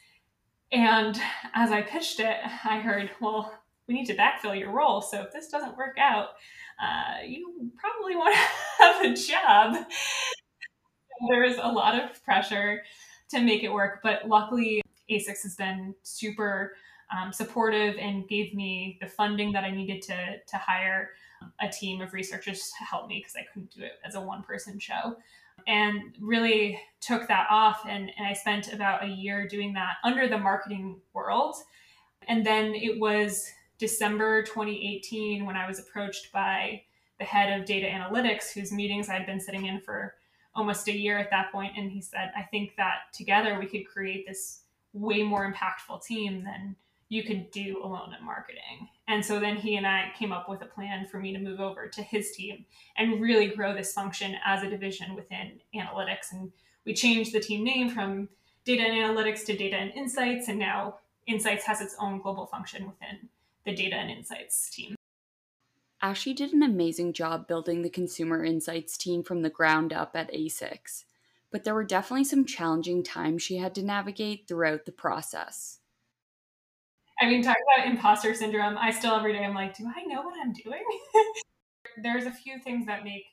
And 0.71 1.19
as 1.53 1.71
I 1.71 1.81
pitched 1.81 2.19
it, 2.19 2.37
I 2.63 2.79
heard, 2.79 3.11
well, 3.19 3.53
we 3.87 3.95
need 3.95 4.05
to 4.05 4.15
backfill 4.15 4.57
your 4.57 4.71
role. 4.71 5.01
So 5.01 5.21
if 5.23 5.31
this 5.31 5.49
doesn't 5.49 5.77
work 5.77 5.97
out, 5.97 6.29
uh, 6.81 7.25
you 7.25 7.71
probably 7.77 8.15
won't 8.15 8.35
have 8.79 9.03
a 9.03 9.13
job. 9.15 9.85
there 11.29 11.41
was 11.41 11.57
a 11.57 11.71
lot 11.71 12.01
of 12.01 12.23
pressure 12.23 12.83
to 13.31 13.41
make 13.41 13.63
it 13.63 13.71
work, 13.71 13.99
but 14.03 14.27
luckily, 14.27 14.81
ASICS 15.09 15.43
has 15.43 15.55
been 15.55 15.95
super 16.03 16.75
um, 17.15 17.33
supportive 17.33 17.95
and 17.99 18.27
gave 18.27 18.53
me 18.53 18.97
the 19.01 19.07
funding 19.07 19.51
that 19.53 19.63
I 19.63 19.71
needed 19.71 20.01
to, 20.03 20.37
to 20.47 20.57
hire 20.57 21.09
a 21.59 21.69
team 21.69 22.01
of 22.01 22.13
researchers 22.13 22.71
to 22.77 22.83
help 22.85 23.07
me 23.07 23.19
because 23.19 23.35
I 23.35 23.45
couldn't 23.51 23.71
do 23.71 23.83
it 23.83 23.93
as 24.05 24.15
a 24.15 24.21
one 24.21 24.43
person 24.43 24.79
show. 24.79 25.17
And 25.67 26.15
really 26.19 26.79
took 27.01 27.27
that 27.27 27.47
off. 27.49 27.81
And, 27.87 28.09
and 28.17 28.25
I 28.25 28.33
spent 28.33 28.71
about 28.71 29.03
a 29.03 29.07
year 29.07 29.47
doing 29.47 29.73
that 29.73 29.95
under 30.03 30.27
the 30.27 30.37
marketing 30.37 31.01
world. 31.13 31.55
And 32.27 32.45
then 32.45 32.73
it 32.73 32.99
was 32.99 33.45
December 33.77 34.43
2018 34.43 35.45
when 35.45 35.57
I 35.57 35.67
was 35.67 35.79
approached 35.79 36.31
by 36.31 36.83
the 37.19 37.25
head 37.25 37.59
of 37.59 37.65
data 37.65 37.87
analytics, 37.87 38.53
whose 38.53 38.71
meetings 38.71 39.09
I'd 39.09 39.25
been 39.25 39.41
sitting 39.41 39.65
in 39.65 39.81
for 39.81 40.15
almost 40.55 40.87
a 40.87 40.97
year 40.97 41.17
at 41.17 41.29
that 41.29 41.51
point, 41.51 41.73
and 41.77 41.91
he 41.91 42.01
said, 42.01 42.31
"I 42.35 42.43
think 42.43 42.75
that 42.77 43.13
together 43.13 43.59
we 43.59 43.67
could 43.67 43.87
create 43.87 44.25
this 44.27 44.63
way 44.93 45.23
more 45.23 45.51
impactful 45.51 46.03
team 46.03 46.43
than 46.43 46.75
you 47.09 47.23
could 47.23 47.51
do 47.51 47.81
alone 47.83 48.13
in 48.17 48.25
marketing." 48.25 48.89
And 49.07 49.25
so 49.25 49.39
then 49.39 49.57
he 49.57 49.75
and 49.75 49.85
I 49.85 50.11
came 50.17 50.31
up 50.31 50.47
with 50.47 50.61
a 50.61 50.65
plan 50.65 51.07
for 51.07 51.19
me 51.19 51.33
to 51.33 51.39
move 51.39 51.59
over 51.59 51.87
to 51.87 52.01
his 52.01 52.31
team 52.31 52.65
and 52.95 53.19
really 53.19 53.47
grow 53.47 53.73
this 53.73 53.93
function 53.93 54.35
as 54.45 54.63
a 54.63 54.69
division 54.69 55.15
within 55.15 55.59
analytics. 55.75 56.31
And 56.31 56.51
we 56.85 56.93
changed 56.93 57.33
the 57.33 57.39
team 57.39 57.63
name 57.63 57.89
from 57.89 58.29
data 58.63 58.83
and 58.83 58.93
analytics 58.93 59.45
to 59.45 59.57
data 59.57 59.77
and 59.77 59.91
insights, 59.91 60.47
and 60.47 60.59
now 60.59 60.99
insights 61.25 61.65
has 61.65 61.81
its 61.81 61.95
own 61.99 62.21
global 62.21 62.45
function 62.45 62.87
within 62.87 63.29
the 63.65 63.73
data 63.73 63.95
and 63.95 64.11
insights 64.11 64.69
team. 64.69 64.95
Ashley 66.01 66.33
did 66.33 66.53
an 66.53 66.63
amazing 66.63 67.13
job 67.13 67.47
building 67.47 67.81
the 67.81 67.89
consumer 67.89 68.45
insights 68.45 68.97
team 68.97 69.21
from 69.21 69.41
the 69.41 69.49
ground 69.49 69.91
up 69.91 70.15
at 70.15 70.31
ASICS, 70.31 71.03
but 71.51 71.63
there 71.63 71.73
were 71.73 71.83
definitely 71.83 72.23
some 72.23 72.45
challenging 72.45 73.03
times 73.03 73.43
she 73.43 73.57
had 73.57 73.75
to 73.75 73.83
navigate 73.83 74.47
throughout 74.47 74.85
the 74.85 74.91
process. 74.91 75.79
I 77.21 77.27
mean, 77.27 77.43
talk 77.43 77.57
about 77.77 77.87
imposter 77.87 78.33
syndrome. 78.33 78.77
I 78.77 78.91
still 78.91 79.13
every 79.13 79.33
day 79.33 79.43
I'm 79.43 79.53
like, 79.53 79.75
do 79.75 79.85
I 79.85 80.03
know 80.03 80.21
what 80.21 80.35
I'm 80.41 80.53
doing? 80.53 80.83
There's 82.03 82.25
a 82.25 82.31
few 82.31 82.59
things 82.59 82.85
that 82.85 83.03
make 83.03 83.25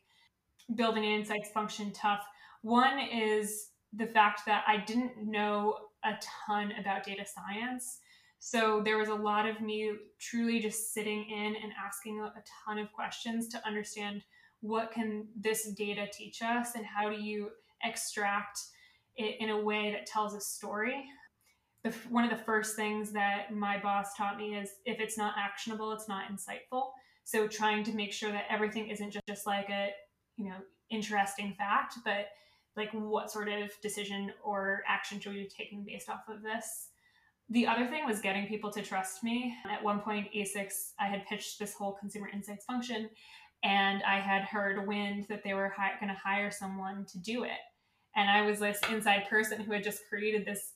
building 0.75 1.05
an 1.05 1.11
insights 1.11 1.51
function 1.51 1.93
tough. 1.93 2.25
One 2.63 2.99
is 2.99 3.69
the 3.93 4.07
fact 4.07 4.43
that 4.47 4.65
I 4.67 4.79
didn't 4.79 5.13
know 5.19 5.77
a 6.05 6.15
ton 6.47 6.73
about 6.81 7.05
data 7.05 7.25
science. 7.25 8.01
So 8.41 8.83
there 8.85 8.99
was 8.99 9.09
a 9.09 9.15
lot 9.15 9.49
of 9.49 9.61
me 9.61 9.93
truly 10.21 10.61
just 10.61 10.93
sitting 10.93 11.25
in 11.31 11.55
and 11.57 11.73
asking 11.85 12.21
a 12.21 12.43
ton 12.65 12.79
of 12.79 12.93
questions 12.93 13.49
to 13.49 13.67
understand 13.67 14.23
what 14.61 14.91
can 14.91 15.29
this 15.39 15.71
data 15.73 16.07
teach 16.13 16.43
us 16.43 16.75
and 16.75 16.85
how 16.85 17.09
do 17.09 17.21
you 17.21 17.51
extract 17.85 18.59
it 19.17 19.37
in 19.41 19.51
a 19.51 19.61
way 19.61 19.93
that 19.93 20.07
tells 20.07 20.35
a 20.35 20.41
story. 20.41 21.05
The, 21.87 21.93
one 22.09 22.25
of 22.25 22.31
the 22.31 22.45
first 22.45 22.75
things 22.75 23.13
that 23.13 23.55
my 23.55 23.79
boss 23.79 24.15
taught 24.17 24.39
me 24.39 24.57
is 24.57 24.71
if 24.87 24.99
it's 24.99 25.17
not 25.17 25.35
actionable, 25.39 25.93
it's 25.93 26.09
not 26.09 26.25
insightful. 26.33 26.89
So 27.23 27.47
trying 27.47 27.85
to 27.85 27.93
make 27.93 28.13
sure 28.13 28.33
that 28.33 28.47
everything 28.51 28.89
isn't 28.89 29.13
just, 29.13 29.25
just 29.29 29.47
like 29.47 29.71
a, 29.71 29.91
you 30.37 30.47
know, 30.47 30.57
interesting 30.91 31.55
fact, 31.57 31.95
but 32.05 32.27
like 32.77 32.91
what 32.91 33.31
sort 33.31 33.49
of 33.49 33.71
decision 33.83 34.33
or 34.45 34.83
action 34.89 35.21
should 35.21 35.33
we 35.33 35.45
be 35.45 35.49
taking 35.49 35.85
based 35.85 36.11
off 36.11 36.23
of 36.29 36.43
this? 36.43 36.89
The 37.51 37.69
other 37.69 37.87
thing 37.87 38.05
was 38.05 38.21
getting 38.21 38.49
people 38.49 38.73
to 38.73 38.83
trust 38.83 39.23
me. 39.23 39.55
At 39.71 39.85
one 39.85 40.01
point, 40.01 40.27
ASICS, 40.35 40.91
I 40.99 41.07
had 41.07 41.25
pitched 41.27 41.61
this 41.61 41.75
whole 41.75 41.93
consumer 41.93 42.29
insights 42.29 42.65
function, 42.65 43.09
and 43.63 44.03
I 44.03 44.19
had 44.19 44.43
heard 44.43 44.89
wind 44.89 45.27
that 45.29 45.45
they 45.45 45.55
were 45.55 45.73
hi- 45.77 45.95
going 46.01 46.13
to 46.13 46.21
hire 46.21 46.51
someone 46.51 47.07
to 47.13 47.19
do 47.21 47.45
it. 47.45 47.63
And 48.17 48.29
I 48.29 48.43
was 48.43 48.59
this 48.59 48.81
inside 48.91 49.29
person 49.31 49.61
who 49.61 49.73
had 49.73 49.85
just 49.85 50.01
created 50.09 50.45
this 50.45 50.73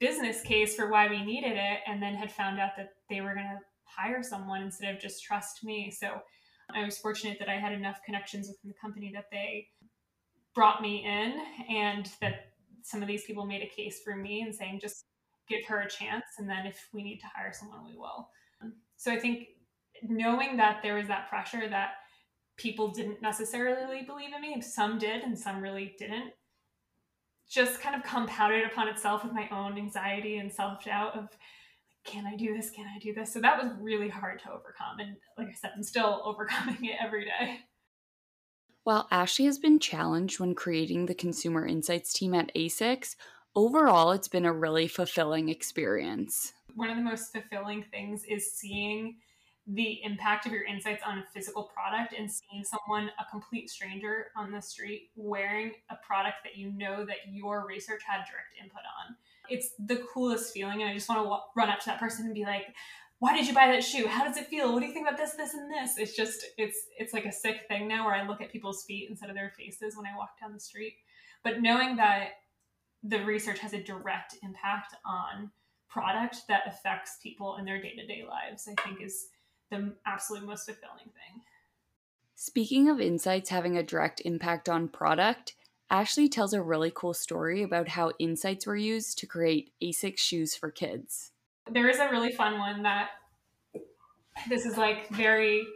business 0.00 0.40
case 0.42 0.74
for 0.74 0.90
why 0.90 1.08
we 1.08 1.24
needed 1.24 1.56
it, 1.56 1.80
and 1.86 2.02
then 2.02 2.14
had 2.14 2.32
found 2.32 2.60
out 2.60 2.72
that 2.76 2.90
they 3.10 3.20
were 3.20 3.34
going 3.34 3.46
to 3.46 3.58
hire 3.84 4.22
someone 4.22 4.62
instead 4.62 4.94
of 4.94 5.00
just 5.00 5.24
trust 5.24 5.64
me. 5.64 5.90
So 5.90 6.20
I 6.74 6.84
was 6.84 6.98
fortunate 6.98 7.38
that 7.38 7.48
I 7.48 7.58
had 7.58 7.72
enough 7.72 7.98
connections 8.04 8.48
within 8.48 8.68
the 8.68 8.80
company 8.80 9.10
that 9.14 9.26
they 9.32 9.66
brought 10.54 10.82
me 10.82 11.04
in, 11.04 11.34
and 11.74 12.08
that 12.20 12.52
some 12.82 13.02
of 13.02 13.08
these 13.08 13.24
people 13.24 13.44
made 13.44 13.62
a 13.62 13.74
case 13.74 14.00
for 14.04 14.16
me 14.16 14.42
and 14.42 14.54
saying, 14.54 14.78
just 14.80 15.04
give 15.48 15.64
her 15.66 15.80
a 15.80 15.88
chance 15.88 16.24
and 16.38 16.48
then 16.48 16.66
if 16.66 16.88
we 16.92 17.02
need 17.02 17.18
to 17.18 17.26
hire 17.34 17.52
someone 17.52 17.84
we 17.84 17.96
will 17.96 18.28
so 18.96 19.10
i 19.10 19.18
think 19.18 19.48
knowing 20.02 20.56
that 20.56 20.80
there 20.82 20.94
was 20.94 21.08
that 21.08 21.28
pressure 21.28 21.68
that 21.68 21.90
people 22.56 22.88
didn't 22.88 23.20
necessarily 23.22 24.02
believe 24.02 24.30
in 24.34 24.40
me 24.40 24.60
some 24.60 24.98
did 24.98 25.22
and 25.22 25.38
some 25.38 25.60
really 25.60 25.94
didn't 25.98 26.32
just 27.48 27.80
kind 27.80 27.94
of 27.94 28.02
compounded 28.02 28.64
upon 28.64 28.88
itself 28.88 29.24
with 29.24 29.32
my 29.32 29.48
own 29.50 29.78
anxiety 29.78 30.36
and 30.36 30.52
self-doubt 30.52 31.16
of 31.16 31.28
can 32.04 32.26
i 32.26 32.36
do 32.36 32.56
this? 32.56 32.70
Can 32.70 32.86
i 32.86 32.98
do 32.98 33.12
this? 33.12 33.32
So 33.32 33.40
that 33.40 33.62
was 33.62 33.72
really 33.80 34.08
hard 34.08 34.40
to 34.40 34.50
overcome. 34.50 35.00
And 35.00 35.16
like 35.36 35.48
i 35.48 35.52
said 35.52 35.72
i'm 35.76 35.82
still 35.82 36.22
overcoming 36.24 36.84
it 36.84 36.96
every 37.02 37.24
day. 37.24 37.60
While 38.84 39.06
Ashley 39.10 39.44
has 39.44 39.58
been 39.58 39.80
challenged 39.80 40.40
when 40.40 40.54
creating 40.54 41.06
the 41.06 41.14
consumer 41.14 41.66
insights 41.66 42.10
team 42.10 42.32
at 42.32 42.54
ASICS, 42.54 43.16
overall, 43.54 44.12
it's 44.12 44.28
been 44.28 44.46
a 44.46 44.52
really 44.52 44.88
fulfilling 44.88 45.50
experience. 45.50 46.54
One 46.74 46.88
of 46.88 46.96
the 46.96 47.02
most 47.02 47.30
fulfilling 47.30 47.84
things 47.90 48.24
is 48.24 48.50
seeing 48.50 49.16
the 49.68 50.02
impact 50.02 50.46
of 50.46 50.52
your 50.52 50.64
insights 50.64 51.02
on 51.06 51.18
a 51.18 51.24
physical 51.34 51.64
product 51.64 52.14
and 52.18 52.30
seeing 52.30 52.64
someone, 52.64 53.10
a 53.20 53.30
complete 53.30 53.68
stranger 53.68 54.28
on 54.34 54.50
the 54.50 54.62
street, 54.62 55.10
wearing 55.14 55.72
a 55.90 55.96
product 55.96 56.36
that 56.44 56.56
you 56.56 56.72
know 56.72 57.04
that 57.04 57.16
your 57.30 57.66
research 57.66 58.02
had 58.06 58.18
direct 58.18 58.56
input 58.62 58.80
on. 58.80 59.14
It's 59.50 59.70
the 59.78 60.02
coolest 60.12 60.54
feeling. 60.54 60.80
And 60.80 60.90
I 60.90 60.94
just 60.94 61.08
want 61.08 61.22
to 61.22 61.36
run 61.54 61.68
up 61.68 61.80
to 61.80 61.86
that 61.86 62.00
person 62.00 62.24
and 62.24 62.34
be 62.34 62.44
like, 62.44 62.74
why 63.18 63.36
did 63.36 63.46
you 63.46 63.52
buy 63.52 63.66
that 63.66 63.84
shoe? 63.84 64.06
How 64.06 64.24
does 64.24 64.38
it 64.38 64.46
feel? 64.46 64.72
What 64.72 64.80
do 64.80 64.86
you 64.86 64.92
think 64.92 65.06
about 65.06 65.18
this, 65.18 65.32
this, 65.32 65.52
and 65.52 65.70
this? 65.70 65.98
It's 65.98 66.16
just, 66.16 66.46
it's, 66.56 66.78
it's 66.98 67.12
like 67.12 67.26
a 67.26 67.32
sick 67.32 67.66
thing 67.68 67.88
now 67.88 68.06
where 68.06 68.14
I 68.14 68.26
look 68.26 68.40
at 68.40 68.50
people's 68.50 68.84
feet 68.84 69.08
instead 69.10 69.28
of 69.28 69.36
their 69.36 69.52
faces 69.58 69.96
when 69.96 70.06
I 70.06 70.16
walk 70.16 70.40
down 70.40 70.54
the 70.54 70.60
street. 70.60 70.94
But 71.44 71.60
knowing 71.60 71.96
that 71.96 72.28
the 73.02 73.22
research 73.24 73.58
has 73.58 73.74
a 73.74 73.82
direct 73.82 74.36
impact 74.42 74.94
on 75.04 75.50
product 75.88 76.42
that 76.48 76.62
affects 76.66 77.18
people 77.22 77.56
in 77.56 77.64
their 77.64 77.80
day-to-day 77.80 78.24
lives 78.28 78.68
i 78.68 78.82
think 78.82 79.00
is 79.00 79.28
the 79.70 79.94
absolute 80.06 80.44
most 80.44 80.66
fulfilling 80.66 81.04
thing. 81.04 81.42
Speaking 82.34 82.88
of 82.88 83.00
insights 83.00 83.50
having 83.50 83.76
a 83.76 83.82
direct 83.82 84.20
impact 84.24 84.68
on 84.68 84.88
product 84.88 85.54
ashley 85.90 86.28
tells 86.28 86.52
a 86.52 86.62
really 86.62 86.92
cool 86.94 87.14
story 87.14 87.62
about 87.62 87.88
how 87.88 88.12
insights 88.18 88.66
were 88.66 88.76
used 88.76 89.18
to 89.18 89.26
create 89.26 89.72
asics 89.82 90.18
shoes 90.18 90.54
for 90.54 90.70
kids. 90.70 91.32
There 91.70 91.88
is 91.88 91.98
a 91.98 92.10
really 92.10 92.32
fun 92.32 92.58
one 92.58 92.82
that 92.82 93.08
this 94.48 94.66
is 94.66 94.76
like 94.76 95.08
very 95.10 95.66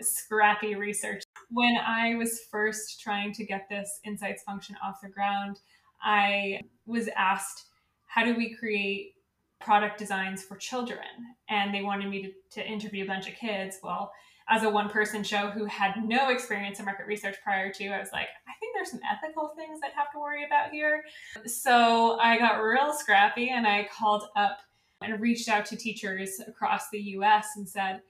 scrappy 0.00 0.74
research. 0.74 1.22
When 1.50 1.76
i 1.84 2.14
was 2.14 2.40
first 2.50 3.00
trying 3.00 3.32
to 3.34 3.44
get 3.44 3.68
this 3.68 4.00
insights 4.04 4.42
function 4.42 4.76
off 4.82 5.00
the 5.00 5.08
ground 5.08 5.60
I 6.02 6.60
was 6.86 7.08
asked, 7.16 7.66
how 8.06 8.24
do 8.24 8.34
we 8.34 8.54
create 8.54 9.14
product 9.60 9.98
designs 9.98 10.42
for 10.42 10.56
children? 10.56 11.06
And 11.48 11.74
they 11.74 11.82
wanted 11.82 12.08
me 12.08 12.22
to, 12.22 12.60
to 12.60 12.66
interview 12.66 13.04
a 13.04 13.06
bunch 13.06 13.28
of 13.28 13.34
kids. 13.34 13.78
Well, 13.82 14.12
as 14.48 14.64
a 14.64 14.70
one 14.70 14.88
person 14.88 15.22
show 15.22 15.48
who 15.50 15.64
had 15.66 15.92
no 16.04 16.30
experience 16.30 16.80
in 16.80 16.84
market 16.84 17.06
research 17.06 17.36
prior 17.42 17.72
to, 17.72 17.88
I 17.88 18.00
was 18.00 18.08
like, 18.12 18.28
I 18.48 18.52
think 18.58 18.74
there's 18.74 18.90
some 18.90 19.00
ethical 19.10 19.52
things 19.56 19.80
I'd 19.84 19.92
have 19.92 20.10
to 20.12 20.18
worry 20.18 20.44
about 20.44 20.70
here. 20.70 21.04
So 21.46 22.18
I 22.20 22.36
got 22.36 22.60
real 22.60 22.92
scrappy 22.92 23.50
and 23.50 23.66
I 23.66 23.88
called 23.96 24.24
up 24.34 24.58
and 25.02 25.20
reached 25.20 25.48
out 25.48 25.64
to 25.66 25.76
teachers 25.76 26.40
across 26.46 26.90
the 26.90 26.98
US 26.98 27.48
and 27.56 27.68
said, 27.68 28.02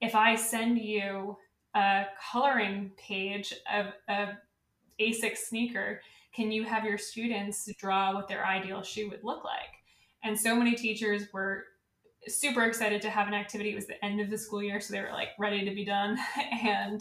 if 0.00 0.14
I 0.14 0.36
send 0.36 0.78
you 0.78 1.36
a 1.74 2.04
coloring 2.30 2.92
page 2.96 3.52
of 3.72 3.86
a 4.08 4.38
ASICS 5.00 5.38
sneaker, 5.48 6.00
can 6.34 6.52
you 6.52 6.64
have 6.64 6.84
your 6.84 6.98
students 6.98 7.68
draw 7.78 8.14
what 8.14 8.28
their 8.28 8.46
ideal 8.46 8.82
shoe 8.82 9.08
would 9.10 9.24
look 9.24 9.44
like? 9.44 9.77
And 10.24 10.38
so 10.38 10.54
many 10.54 10.74
teachers 10.74 11.24
were 11.32 11.64
super 12.26 12.64
excited 12.64 13.00
to 13.02 13.10
have 13.10 13.28
an 13.28 13.34
activity. 13.34 13.72
It 13.72 13.76
was 13.76 13.86
the 13.86 14.02
end 14.04 14.20
of 14.20 14.30
the 14.30 14.38
school 14.38 14.62
year, 14.62 14.80
so 14.80 14.92
they 14.92 15.00
were 15.00 15.12
like 15.12 15.30
ready 15.38 15.64
to 15.64 15.74
be 15.74 15.84
done. 15.84 16.18
and 16.62 17.00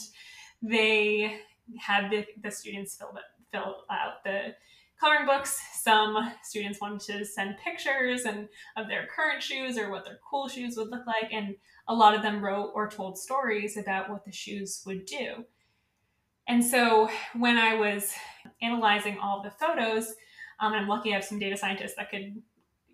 they 0.61 1.39
had 1.79 2.09
the, 2.09 2.25
the 2.41 2.51
students 2.51 2.95
fill, 2.95 3.11
fill 3.51 3.83
out 3.89 4.23
the 4.23 4.55
coloring 4.99 5.25
books. 5.25 5.59
Some 5.73 6.33
students 6.43 6.81
wanted 6.81 7.01
to 7.01 7.25
send 7.25 7.57
pictures 7.63 8.23
and 8.25 8.47
of 8.75 8.87
their 8.87 9.07
current 9.07 9.41
shoes 9.41 9.77
or 9.77 9.91
what 9.91 10.05
their 10.05 10.19
cool 10.29 10.47
shoes 10.47 10.75
would 10.77 10.89
look 10.89 11.05
like. 11.05 11.31
And 11.31 11.55
a 11.87 11.93
lot 11.93 12.15
of 12.15 12.21
them 12.21 12.43
wrote 12.43 12.71
or 12.73 12.89
told 12.89 13.17
stories 13.17 13.77
about 13.77 14.09
what 14.09 14.25
the 14.25 14.31
shoes 14.31 14.83
would 14.85 15.05
do. 15.05 15.45
And 16.47 16.63
so 16.63 17.09
when 17.35 17.57
I 17.57 17.75
was 17.75 18.13
analyzing 18.61 19.17
all 19.17 19.43
the 19.43 19.51
photos, 19.51 20.13
um, 20.59 20.73
I'm 20.73 20.87
lucky 20.87 21.11
I 21.11 21.15
have 21.15 21.25
some 21.25 21.39
data 21.39 21.57
scientists 21.57 21.95
that 21.97 22.09
could, 22.09 22.41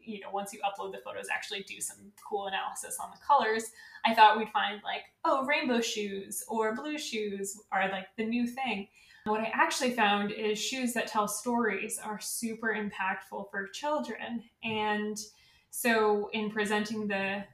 you 0.06 0.20
know, 0.20 0.30
once 0.32 0.54
you 0.54 0.60
upload 0.60 0.92
the 0.92 1.00
photos, 1.00 1.28
actually 1.32 1.64
do 1.64 1.80
some 1.80 1.98
cool 2.28 2.48
analysis 2.48 2.98
on 3.02 3.10
the 3.12 3.26
colors. 3.26 3.72
I 4.06 4.14
thought 4.14 4.38
we'd 4.38 4.50
find 4.50 4.82
like, 4.84 5.04
oh, 5.26 5.46
rainbow 5.46 5.82
shoes 5.82 6.44
or 6.48 6.76
blue 6.76 6.98
shoes 6.98 7.62
are 7.72 7.90
like 7.90 8.08
the 8.18 8.26
new 8.26 8.48
thing. 8.48 8.88
What 9.26 9.40
I 9.40 9.52
actually 9.54 9.92
found 9.92 10.32
is 10.32 10.60
shoes 10.60 10.94
that 10.94 11.08
tell 11.08 11.28
stories 11.28 12.00
are 12.04 12.20
super 12.20 12.76
impactful 12.76 13.50
for 13.50 13.68
children. 13.68 14.44
And 14.64 15.18
so 15.70 16.30
in 16.34 16.52
presenting 16.52 17.08
the 17.08 17.46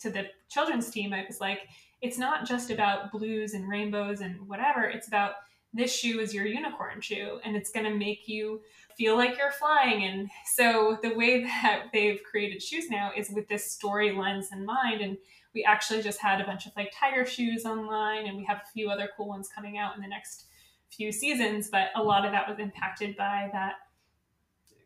to 0.00 0.10
the 0.10 0.26
children's 0.48 0.90
team, 0.90 1.12
I 1.12 1.24
was 1.26 1.40
like, 1.40 1.60
it's 2.00 2.16
not 2.16 2.46
just 2.46 2.70
about 2.70 3.12
blues 3.12 3.54
and 3.54 3.68
rainbows 3.68 4.20
and 4.20 4.48
whatever. 4.48 4.84
It's 4.84 5.08
about 5.08 5.32
this 5.72 5.94
shoe 5.94 6.20
is 6.20 6.34
your 6.34 6.46
unicorn 6.46 7.00
shoe 7.00 7.38
and 7.44 7.56
it's 7.56 7.70
going 7.70 7.86
to 7.86 7.94
make 7.94 8.26
you 8.26 8.60
feel 8.96 9.16
like 9.16 9.38
you're 9.38 9.52
flying. 9.52 10.04
And 10.04 10.28
so 10.54 10.98
the 11.02 11.14
way 11.14 11.44
that 11.44 11.86
they've 11.92 12.20
created 12.28 12.62
shoes 12.62 12.90
now 12.90 13.10
is 13.16 13.30
with 13.30 13.48
this 13.48 13.70
story 13.70 14.12
lens 14.12 14.48
in 14.52 14.64
mind. 14.64 15.00
And 15.00 15.16
we 15.54 15.64
actually 15.64 16.02
just 16.02 16.20
had 16.20 16.40
a 16.40 16.44
bunch 16.44 16.66
of 16.66 16.72
like 16.76 16.92
tiger 16.98 17.24
shoes 17.24 17.64
online 17.64 18.26
and 18.26 18.36
we 18.36 18.44
have 18.44 18.58
a 18.58 18.72
few 18.72 18.90
other 18.90 19.08
cool 19.16 19.28
ones 19.28 19.48
coming 19.54 19.78
out 19.78 19.94
in 19.96 20.02
the 20.02 20.08
next 20.08 20.46
few 20.90 21.12
seasons. 21.12 21.68
But 21.70 21.88
a 21.94 22.02
lot 22.02 22.24
of 22.24 22.32
that 22.32 22.48
was 22.48 22.58
impacted 22.58 23.16
by 23.16 23.48
that 23.52 23.74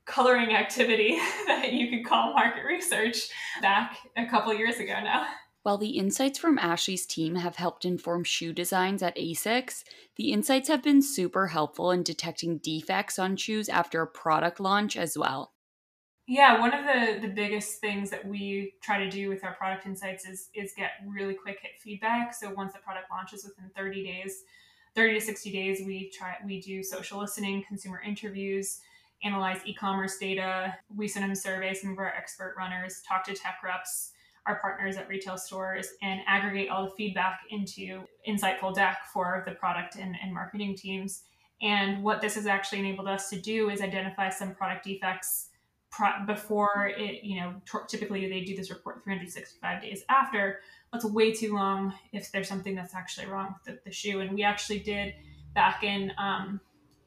coloring 0.04 0.54
activity 0.54 1.18
that 1.46 1.72
you 1.72 1.88
could 1.88 2.06
call 2.06 2.34
market 2.34 2.64
research 2.64 3.28
back 3.62 3.96
a 4.16 4.26
couple 4.26 4.52
years 4.52 4.76
ago 4.76 4.94
now. 5.02 5.26
While 5.64 5.78
the 5.78 5.96
insights 5.96 6.38
from 6.38 6.58
Ashley's 6.58 7.06
team 7.06 7.36
have 7.36 7.56
helped 7.56 7.86
inform 7.86 8.24
shoe 8.24 8.52
designs 8.52 9.02
at 9.02 9.16
ASICS, 9.16 9.82
the 10.16 10.30
insights 10.30 10.68
have 10.68 10.82
been 10.82 11.00
super 11.00 11.46
helpful 11.46 11.90
in 11.90 12.02
detecting 12.02 12.58
defects 12.58 13.18
on 13.18 13.36
shoes 13.36 13.70
after 13.70 14.02
a 14.02 14.06
product 14.06 14.60
launch 14.60 14.94
as 14.94 15.16
well. 15.16 15.54
Yeah, 16.26 16.60
one 16.60 16.74
of 16.74 16.84
the, 16.84 17.26
the 17.26 17.32
biggest 17.32 17.80
things 17.80 18.10
that 18.10 18.26
we 18.28 18.74
try 18.82 18.98
to 18.98 19.10
do 19.10 19.30
with 19.30 19.42
our 19.42 19.54
product 19.54 19.86
insights 19.86 20.26
is 20.26 20.50
is 20.52 20.74
get 20.76 20.90
really 21.08 21.32
quick 21.32 21.60
hit 21.62 21.80
feedback. 21.82 22.34
So 22.34 22.52
once 22.52 22.74
the 22.74 22.80
product 22.80 23.10
launches 23.10 23.44
within 23.44 23.70
30 23.74 24.04
days, 24.04 24.42
30 24.94 25.14
to 25.14 25.20
60 25.22 25.50
days, 25.50 25.80
we 25.86 26.10
try 26.10 26.36
we 26.44 26.60
do 26.60 26.82
social 26.82 27.18
listening, 27.18 27.64
consumer 27.66 28.02
interviews, 28.06 28.80
analyze 29.22 29.62
e-commerce 29.64 30.18
data, 30.18 30.74
we 30.94 31.08
send 31.08 31.24
them 31.24 31.34
surveys, 31.34 31.80
some 31.80 31.92
of 31.92 31.98
our 31.98 32.12
expert 32.14 32.54
runners, 32.58 33.00
talk 33.08 33.24
to 33.24 33.34
tech 33.34 33.60
reps, 33.64 34.12
our 34.46 34.56
partners 34.56 34.96
at 34.96 35.08
retail 35.08 35.38
stores 35.38 35.88
and 36.02 36.20
aggregate 36.26 36.68
all 36.68 36.84
the 36.84 36.90
feedback 36.90 37.40
into 37.50 38.02
insightful 38.28 38.74
deck 38.74 38.98
for 39.12 39.42
the 39.46 39.54
product 39.54 39.96
and, 39.96 40.14
and 40.22 40.32
marketing 40.32 40.76
teams. 40.76 41.22
And 41.62 42.02
what 42.02 42.20
this 42.20 42.34
has 42.34 42.46
actually 42.46 42.80
enabled 42.80 43.08
us 43.08 43.30
to 43.30 43.40
do 43.40 43.70
is 43.70 43.80
identify 43.80 44.28
some 44.28 44.54
product 44.54 44.84
defects 44.84 45.48
pro- 45.90 46.26
before 46.26 46.92
it, 46.96 47.24
you 47.24 47.40
know, 47.40 47.54
t- 47.70 47.78
typically 47.88 48.28
they 48.28 48.42
do 48.42 48.54
this 48.54 48.70
report 48.70 49.02
365 49.02 49.82
days 49.82 50.02
after. 50.10 50.60
That's 50.92 51.04
way 51.04 51.32
too 51.32 51.54
long 51.54 51.94
if 52.12 52.30
there's 52.30 52.48
something 52.48 52.74
that's 52.74 52.94
actually 52.94 53.26
wrong 53.26 53.54
with 53.54 53.76
the, 53.76 53.80
the 53.84 53.94
shoe. 53.94 54.20
And 54.20 54.32
we 54.32 54.42
actually 54.42 54.80
did 54.80 55.14
back 55.54 55.82
in, 55.82 56.12
um, 56.18 56.60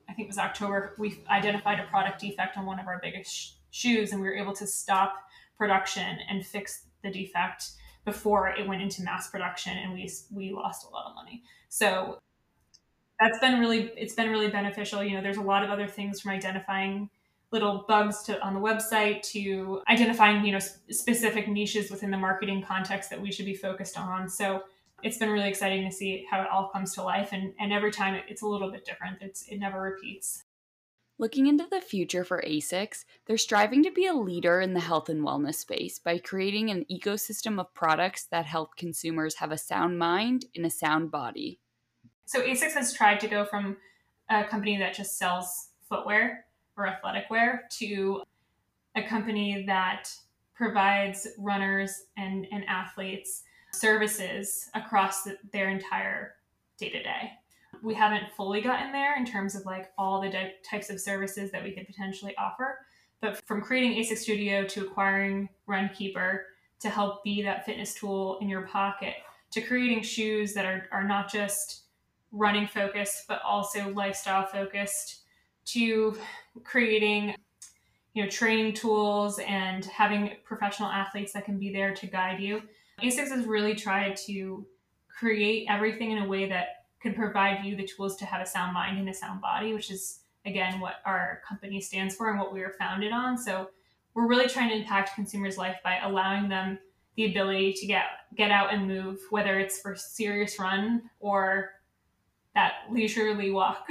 I 0.09 0.13
think 0.13 0.25
it 0.25 0.29
was 0.29 0.38
October, 0.38 0.95
we 0.97 1.21
identified 1.29 1.79
a 1.79 1.83
product 1.83 2.19
defect 2.21 2.57
on 2.57 2.65
one 2.65 2.79
of 2.79 2.88
our 2.88 2.99
biggest 3.01 3.31
sh- 3.31 3.51
shoes 3.69 4.12
and 4.12 4.21
we 4.21 4.27
were 4.27 4.35
able 4.35 4.53
to 4.53 4.65
stop 4.65 5.15
production 5.57 6.17
and 6.29 6.45
fix 6.45 6.87
the 7.07 7.25
defect 7.25 7.71
before 8.05 8.47
it 8.49 8.67
went 8.67 8.81
into 8.81 9.03
mass 9.03 9.29
production 9.29 9.77
and 9.77 9.93
we 9.93 10.09
we 10.31 10.51
lost 10.51 10.87
a 10.87 10.89
lot 10.89 11.07
of 11.07 11.15
money. 11.15 11.43
So 11.69 12.19
that's 13.19 13.39
been 13.39 13.59
really 13.59 13.91
it's 13.97 14.13
been 14.13 14.29
really 14.29 14.49
beneficial. 14.49 15.03
You 15.03 15.15
know 15.15 15.21
there's 15.21 15.37
a 15.37 15.41
lot 15.41 15.63
of 15.63 15.69
other 15.69 15.87
things 15.87 16.21
from 16.21 16.31
identifying 16.31 17.09
little 17.51 17.85
bugs 17.87 18.23
to 18.23 18.41
on 18.41 18.53
the 18.53 18.59
website 18.59 19.21
to 19.23 19.81
identifying 19.89 20.45
you 20.45 20.51
know 20.53 20.59
specific 20.89 21.47
niches 21.47 21.91
within 21.91 22.11
the 22.11 22.17
marketing 22.17 22.61
context 22.61 23.09
that 23.09 23.21
we 23.21 23.31
should 23.31 23.45
be 23.45 23.55
focused 23.55 23.97
on. 23.97 24.29
So 24.29 24.63
it's 25.03 25.17
been 25.17 25.29
really 25.29 25.49
exciting 25.49 25.87
to 25.87 25.95
see 25.95 26.25
how 26.29 26.41
it 26.41 26.47
all 26.49 26.69
comes 26.69 26.93
to 26.95 27.03
life 27.03 27.29
and 27.33 27.53
and 27.59 27.73
every 27.73 27.91
time 27.91 28.21
it's 28.27 28.41
a 28.41 28.47
little 28.47 28.71
bit 28.71 28.85
different. 28.85 29.17
It's 29.21 29.47
it 29.47 29.57
never 29.57 29.81
repeats 29.81 30.43
Looking 31.19 31.47
into 31.47 31.65
the 31.69 31.82
future 31.82 32.23
for 32.23 32.43
ASICS, 32.45 33.03
they're 33.25 33.39
striving 33.39 33.82
to 33.84 33.91
be 33.91 34.06
a 34.06 34.13
leader 34.13 34.62
in 34.62 34.75
the 34.75 34.80
health 34.80 35.10
and 35.10 35.25
wellness 35.25 35.56
space 35.56 35.97
by 35.97 36.19
creating 36.19 36.69
an 36.69 36.86
ecosystem 36.91 37.60
of 37.60 37.73
products 37.73 38.25
that 38.25 38.45
help 38.45 38.75
consumers 38.75 39.36
have 39.36 39.51
a 39.51 39.58
sound 39.58 39.97
mind 39.97 40.45
in 40.53 40.63
a 40.63 40.69
sound 40.69 41.10
body. 41.10 41.60
So 42.25 42.41
ASICS 42.41 42.73
has 42.73 42.93
tried 42.93 43.19
to 43.21 43.27
go 43.27 43.45
from 43.45 43.77
a 44.30 44.43
company 44.43 44.77
that 44.77 44.93
just 44.93 45.17
sells 45.17 45.69
footwear 45.89 46.45
or 46.77 46.86
athletic 46.86 47.32
wear 47.32 47.63
to 47.80 48.21
a 48.95 49.01
company 49.01 49.63
that 49.65 50.12
provides 50.53 51.27
runners 51.39 52.03
and, 52.15 52.45
and 52.51 52.63
athletes 52.65 53.41
services 53.73 54.69
across 54.75 55.23
the, 55.23 55.38
their 55.51 55.69
entire 55.69 56.36
day 56.77 56.89
to 56.89 57.01
day 57.01 57.32
we 57.84 57.93
haven't 57.93 58.32
fully 58.36 58.62
gotten 58.62 58.91
there 58.91 59.17
in 59.17 59.25
terms 59.25 59.56
of 59.56 59.65
like 59.65 59.91
all 59.97 60.21
the 60.21 60.30
di- 60.30 60.53
types 60.69 60.89
of 60.89 60.99
services 60.99 61.51
that 61.51 61.63
we 61.63 61.71
could 61.71 61.86
potentially 61.86 62.36
offer. 62.38 62.80
But 63.21 63.41
from 63.45 63.62
creating 63.62 63.93
ASICS 63.93 64.19
Studio 64.19 64.63
to 64.65 64.82
acquiring 64.86 65.49
Runkeeper 65.67 66.39
to 66.80 66.89
help 66.89 67.23
be 67.23 67.41
that 67.41 67.65
fitness 67.65 67.93
tool 67.93 68.38
in 68.41 68.49
your 68.49 68.62
pocket, 68.67 69.15
to 69.51 69.62
creating 69.62 70.03
shoes 70.03 70.53
that 70.53 70.65
are, 70.65 70.88
are 70.91 71.03
not 71.03 71.32
just 71.32 71.84
running 72.32 72.67
focused, 72.67 73.23
but 73.27 73.41
also 73.43 73.89
lifestyle 73.89 74.45
focused, 74.45 75.21
to 75.65 76.17
creating 76.63 77.36
you 78.13 78.23
know 78.23 78.30
training 78.30 78.73
tools 78.73 79.39
and 79.47 79.86
having 79.86 80.32
professional 80.43 80.89
athletes 80.89 81.34
that 81.34 81.45
can 81.45 81.58
be 81.60 81.71
there 81.71 81.93
to 81.93 82.08
guide 82.08 82.39
you. 82.39 82.62
ASICS 83.01 83.30
has 83.30 83.45
really 83.45 83.75
tried 83.75 84.15
to 84.27 84.65
create 85.08 85.67
everything 85.69 86.12
in 86.12 86.19
a 86.19 86.27
way 86.27 86.47
that 86.49 86.76
can 87.01 87.13
provide 87.13 87.63
you 87.63 87.75
the 87.75 87.86
tools 87.86 88.15
to 88.17 88.25
have 88.25 88.41
a 88.41 88.45
sound 88.45 88.73
mind 88.73 88.97
and 88.97 89.10
a 89.10 89.13
sound 89.13 89.41
body, 89.41 89.73
which 89.73 89.91
is 89.91 90.19
again 90.45 90.79
what 90.79 90.95
our 91.05 91.41
company 91.47 91.81
stands 91.81 92.15
for 92.15 92.29
and 92.29 92.39
what 92.39 92.53
we 92.53 92.62
were 92.62 92.75
founded 92.79 93.12
on. 93.12 93.38
So 93.38 93.69
we're 94.13 94.27
really 94.27 94.47
trying 94.47 94.69
to 94.69 94.75
impact 94.75 95.15
consumers' 95.15 95.57
life 95.57 95.77
by 95.83 95.99
allowing 95.99 96.49
them 96.49 96.79
the 97.15 97.25
ability 97.25 97.73
to 97.73 97.86
get 97.86 98.05
get 98.36 98.51
out 98.51 98.73
and 98.73 98.88
move, 98.88 99.19
whether 99.29 99.60
it's 99.60 99.79
for 99.79 99.93
a 99.93 99.97
serious 99.97 100.60
run 100.60 101.03
or 101.19 101.71
that 102.55 102.73
leisurely 102.91 103.51
walk. 103.51 103.88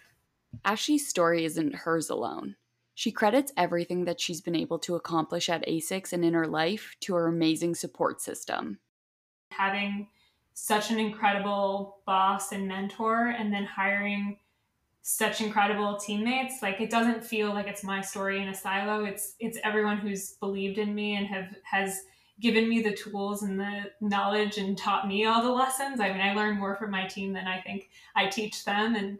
Ashley's 0.64 1.08
story 1.08 1.44
isn't 1.44 1.74
hers 1.74 2.10
alone. 2.10 2.56
She 2.94 3.12
credits 3.12 3.52
everything 3.56 4.04
that 4.04 4.20
she's 4.20 4.40
been 4.40 4.56
able 4.56 4.78
to 4.80 4.94
accomplish 4.94 5.48
at 5.48 5.66
ASICS 5.66 6.12
and 6.12 6.24
in 6.24 6.34
her 6.34 6.46
life 6.46 6.96
to 7.00 7.14
her 7.14 7.28
amazing 7.28 7.74
support 7.74 8.20
system. 8.20 8.78
Having 9.52 10.08
such 10.62 10.90
an 10.90 10.98
incredible 10.98 12.00
boss 12.04 12.52
and 12.52 12.68
mentor 12.68 13.28
and 13.28 13.50
then 13.50 13.64
hiring 13.64 14.36
such 15.00 15.40
incredible 15.40 15.96
teammates 15.96 16.60
like 16.60 16.82
it 16.82 16.90
doesn't 16.90 17.24
feel 17.24 17.48
like 17.48 17.66
it's 17.66 17.82
my 17.82 18.02
story 18.02 18.42
in 18.42 18.48
a 18.48 18.54
silo. 18.54 19.04
It's 19.04 19.36
it's 19.40 19.58
everyone 19.64 19.96
who's 19.96 20.32
believed 20.32 20.76
in 20.76 20.94
me 20.94 21.16
and 21.16 21.26
have 21.26 21.56
has 21.62 22.02
given 22.40 22.68
me 22.68 22.82
the 22.82 22.92
tools 22.92 23.42
and 23.42 23.58
the 23.58 23.84
knowledge 24.02 24.58
and 24.58 24.76
taught 24.76 25.08
me 25.08 25.24
all 25.24 25.42
the 25.42 25.50
lessons. 25.50 25.98
I 25.98 26.12
mean 26.12 26.20
i 26.20 26.34
learn 26.34 26.58
more 26.58 26.76
from 26.76 26.90
my 26.90 27.06
team 27.06 27.32
than 27.32 27.46
i 27.46 27.58
think 27.62 27.88
i 28.14 28.26
teach 28.26 28.64
them 28.66 28.96
and 28.96 29.18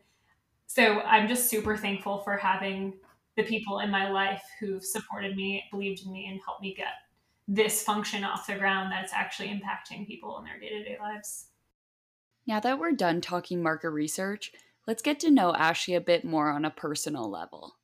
so 0.66 1.00
i'm 1.00 1.26
just 1.26 1.48
super 1.48 1.74
thankful 1.74 2.18
for 2.18 2.36
having 2.36 2.92
the 3.36 3.44
people 3.44 3.78
in 3.80 3.90
my 3.90 4.10
life 4.10 4.42
who've 4.60 4.84
supported 4.84 5.34
me 5.36 5.64
believed 5.70 6.04
in 6.04 6.12
me 6.12 6.26
and 6.30 6.40
helped 6.44 6.60
me 6.60 6.74
get 6.74 6.92
this 7.52 7.82
function 7.82 8.22
off 8.22 8.46
the 8.46 8.54
ground 8.54 8.92
that's 8.92 9.12
actually 9.12 9.48
impacting 9.48 10.06
people 10.06 10.38
in 10.38 10.44
their 10.44 10.60
day 10.60 10.68
to 10.68 10.84
day 10.84 10.96
lives. 11.00 11.46
Now 12.46 12.60
that 12.60 12.78
we're 12.78 12.92
done 12.92 13.20
talking 13.20 13.60
market 13.60 13.90
research, 13.90 14.52
let's 14.86 15.02
get 15.02 15.18
to 15.20 15.32
know 15.32 15.52
Ashley 15.56 15.96
a 15.96 16.00
bit 16.00 16.24
more 16.24 16.50
on 16.50 16.64
a 16.64 16.70
personal 16.70 17.28
level. 17.28 17.74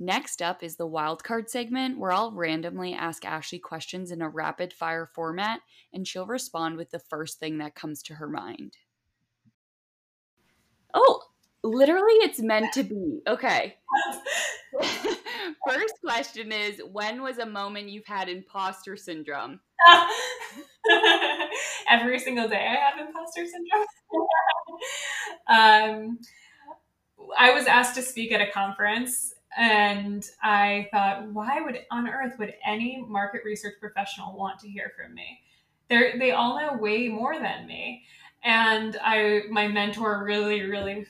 Next 0.00 0.42
up 0.42 0.64
is 0.64 0.74
the 0.74 0.88
wildcard 0.88 1.48
segment 1.48 2.00
where 2.00 2.10
I'll 2.10 2.32
randomly 2.32 2.94
ask 2.94 3.24
Ashley 3.24 3.60
questions 3.60 4.10
in 4.10 4.20
a 4.22 4.28
rapid 4.28 4.72
fire 4.72 5.06
format 5.06 5.60
and 5.92 6.06
she'll 6.06 6.26
respond 6.26 6.76
with 6.76 6.90
the 6.90 6.98
first 6.98 7.38
thing 7.38 7.58
that 7.58 7.76
comes 7.76 8.02
to 8.02 8.14
her 8.14 8.28
mind. 8.28 8.76
Oh, 10.92 11.22
Literally, 11.66 12.14
it's 12.20 12.40
meant 12.40 12.72
to 12.74 12.84
be. 12.84 13.20
Okay. 13.26 13.74
First 15.68 15.94
question 16.00 16.52
is 16.52 16.80
When 16.92 17.22
was 17.22 17.38
a 17.38 17.46
moment 17.46 17.88
you've 17.88 18.06
had 18.06 18.28
imposter 18.28 18.96
syndrome? 18.96 19.58
Every 21.90 22.20
single 22.20 22.48
day 22.48 22.68
I 22.68 22.88
have 22.88 23.04
imposter 23.04 23.46
syndrome. 23.46 23.86
um, 25.48 26.18
I 27.36 27.52
was 27.52 27.66
asked 27.66 27.96
to 27.96 28.02
speak 28.02 28.30
at 28.30 28.40
a 28.40 28.50
conference 28.52 29.34
and 29.56 30.24
I 30.42 30.88
thought, 30.92 31.32
why 31.32 31.60
would 31.60 31.80
on 31.90 32.08
earth 32.08 32.34
would 32.38 32.54
any 32.64 33.04
market 33.08 33.42
research 33.44 33.74
professional 33.80 34.36
want 34.36 34.60
to 34.60 34.68
hear 34.68 34.92
from 34.96 35.14
me? 35.14 35.40
They 35.88 36.16
they 36.16 36.30
all 36.30 36.60
know 36.60 36.78
way 36.78 37.08
more 37.08 37.40
than 37.40 37.66
me. 37.66 38.04
And 38.44 38.96
I 39.02 39.42
my 39.50 39.66
mentor 39.66 40.22
really, 40.24 40.62
really 40.62 41.06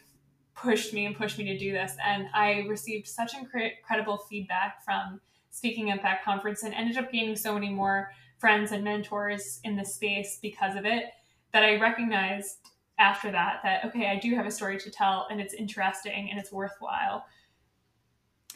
pushed 0.57 0.92
me 0.92 1.07
and 1.07 1.16
pushed 1.16 1.38
me 1.38 1.45
to 1.45 1.59
do 1.59 1.73
this. 1.73 1.92
And 2.05 2.29
I 2.35 2.64
received 2.69 3.07
such 3.07 3.33
incredible 3.35 4.19
feedback 4.29 4.85
from 4.85 5.21
speaking 5.51 5.90
at 5.90 6.03
that 6.03 6.25
conference 6.25 6.62
and 6.64 6.75
ended 6.75 6.97
up 6.97 7.12
gaining 7.12 7.37
so 7.37 7.55
many 7.55 7.71
more 7.71 8.11
friends 8.38 8.73
and 8.73 8.83
mentors 8.83 9.61
in 9.64 9.77
the 9.77 9.85
space 9.85 10.38
because 10.42 10.77
of 10.77 10.85
it 10.85 11.05
that 11.53 11.62
I 11.62 11.79
recognized 11.79 12.59
after 12.99 13.31
that 13.31 13.61
that 13.62 13.85
okay 13.85 14.07
i 14.09 14.19
do 14.19 14.35
have 14.35 14.47
a 14.47 14.51
story 14.51 14.79
to 14.79 14.90
tell 14.90 15.27
and 15.31 15.40
it's 15.40 15.55
interesting 15.55 16.29
and 16.31 16.38
it's 16.38 16.53
worthwhile. 16.53 17.25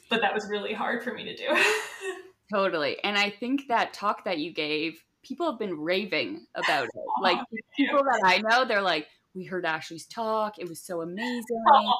But 0.08 0.22
that 0.22 0.34
was 0.34 0.48
really 0.48 0.72
hard 0.72 1.04
for 1.04 1.14
me 1.14 1.24
to 1.24 1.36
do. 1.36 1.64
Totally. 2.52 3.02
And 3.04 3.16
i 3.16 3.30
think 3.30 3.62
that 3.68 3.92
talk 3.92 4.24
that 4.24 4.38
you 4.38 4.52
gave 4.52 5.02
people 5.22 5.50
have 5.50 5.58
been 5.58 5.78
raving 5.78 6.46
about 6.54 6.84
it. 6.84 6.90
Like 7.22 7.38
people 7.76 8.02
that 8.02 8.22
i 8.24 8.38
know 8.38 8.64
they're 8.64 8.80
like 8.80 9.06
we 9.34 9.44
heard 9.44 9.64
ashley's 9.64 10.06
talk 10.06 10.58
it 10.58 10.68
was 10.68 10.80
so 10.80 11.02
amazing 11.02 11.62
oh. 11.72 11.94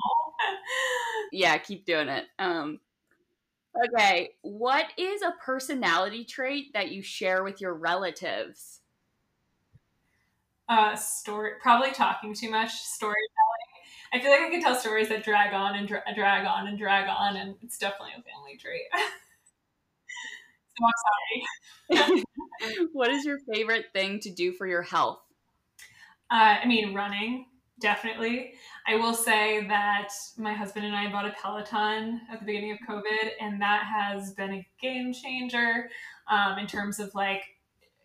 yeah 1.33 1.57
keep 1.59 1.85
doing 1.85 2.09
it 2.09 2.27
um 2.39 2.81
okay 3.87 4.31
what 4.43 4.87
is 4.97 5.23
a 5.23 5.35
personality 5.45 6.25
trait 6.25 6.73
that 6.73 6.91
you 6.91 7.03
share 7.03 7.45
with 7.45 7.61
your 7.61 7.75
relatives 7.75 8.81
uh, 10.71 10.95
story, 10.95 11.51
probably 11.61 11.91
talking 11.91 12.33
too 12.33 12.49
much, 12.49 12.71
storytelling. 12.71 13.17
I 14.13 14.21
feel 14.21 14.31
like 14.31 14.41
I 14.41 14.51
can 14.51 14.63
tell 14.63 14.77
stories 14.77 15.09
that 15.09 15.25
drag 15.25 15.53
on 15.53 15.75
and 15.77 15.89
dra- 15.89 16.03
drag 16.15 16.47
on 16.47 16.69
and 16.69 16.79
drag 16.79 17.09
on, 17.09 17.37
and 17.37 17.57
it's 17.61 17.77
definitely 17.77 18.13
a 18.13 18.23
family 18.23 18.57
trait. 18.57 18.83
so 20.79 20.85
I'm 20.87 22.03
sorry. 22.07 22.25
what 22.93 23.11
is 23.11 23.25
your 23.25 23.39
favorite 23.53 23.87
thing 23.93 24.21
to 24.21 24.31
do 24.31 24.53
for 24.53 24.67
your 24.67 24.83
health? 24.83 25.21
Uh, 26.31 26.57
I 26.63 26.67
mean, 26.67 26.95
running, 26.95 27.47
definitely. 27.81 28.53
I 28.87 28.97
will 28.97 29.15
say 29.15 29.67
that 29.67 30.09
my 30.39 30.53
husband 30.53 30.87
and 30.87 30.95
I 30.95 31.11
bought 31.11 31.27
a 31.27 31.35
Peloton 31.41 32.21
at 32.31 32.41
the 32.41 32.47
beginning 32.47 32.73
of 32.73 32.79
COVID, 32.89 33.31
and 33.41 33.61
that 33.61 33.85
has 33.85 34.33
been 34.33 34.53
a 34.53 34.69
game 34.81 35.13
changer 35.13 35.91
um, 36.31 36.59
in 36.59 36.67
terms 36.67 37.01
of 37.01 37.15
like 37.15 37.43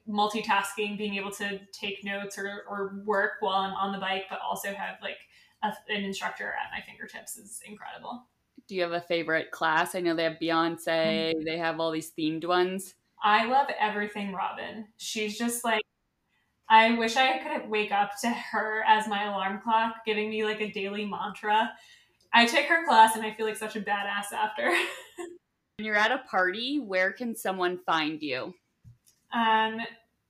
multitasking, 0.07 0.97
being 0.97 1.15
able 1.15 1.31
to 1.31 1.59
take 1.71 2.03
notes 2.03 2.37
or, 2.37 2.63
or 2.69 3.01
work 3.05 3.33
while 3.39 3.57
I'm 3.57 3.73
on 3.73 3.91
the 3.91 3.99
bike, 3.99 4.25
but 4.29 4.39
also 4.47 4.69
have 4.69 4.97
like 5.01 5.17
a, 5.63 5.73
an 5.89 6.03
instructor 6.03 6.47
at 6.47 6.71
my 6.71 6.83
fingertips 6.85 7.37
is 7.37 7.59
incredible. 7.65 8.25
Do 8.67 8.75
you 8.75 8.81
have 8.81 8.93
a 8.93 9.01
favorite 9.01 9.51
class? 9.51 9.95
I 9.95 10.01
know 10.01 10.15
they 10.15 10.23
have 10.23 10.37
Beyonce, 10.41 10.85
mm-hmm. 10.87 11.45
they 11.45 11.57
have 11.57 11.79
all 11.79 11.91
these 11.91 12.11
themed 12.17 12.45
ones. 12.47 12.95
I 13.23 13.45
love 13.45 13.67
everything 13.79 14.33
Robin. 14.33 14.87
She's 14.97 15.37
just 15.37 15.63
like, 15.63 15.81
I 16.69 16.97
wish 16.97 17.15
I 17.15 17.37
could 17.37 17.69
wake 17.69 17.91
up 17.91 18.11
to 18.21 18.29
her 18.29 18.83
as 18.87 19.07
my 19.07 19.25
alarm 19.25 19.61
clock, 19.63 19.97
giving 20.05 20.29
me 20.29 20.43
like 20.43 20.61
a 20.61 20.71
daily 20.71 21.05
mantra. 21.05 21.71
I 22.33 22.45
take 22.45 22.65
her 22.65 22.85
class 22.85 23.15
and 23.15 23.23
I 23.23 23.33
feel 23.33 23.45
like 23.45 23.55
such 23.55 23.75
a 23.75 23.81
badass 23.81 24.33
after. 24.33 24.63
when 25.77 25.85
you're 25.85 25.95
at 25.95 26.11
a 26.11 26.19
party, 26.29 26.79
where 26.79 27.11
can 27.11 27.35
someone 27.35 27.79
find 27.85 28.21
you? 28.21 28.53
Um, 29.31 29.79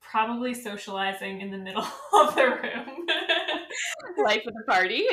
probably 0.01 0.53
socializing 0.53 1.41
in 1.41 1.51
the 1.51 1.57
middle 1.57 1.87
of 2.13 2.35
the 2.35 2.43
room. 2.43 3.07
Life 4.25 4.43
of 4.45 4.53
the 4.53 4.63
party. 4.67 5.05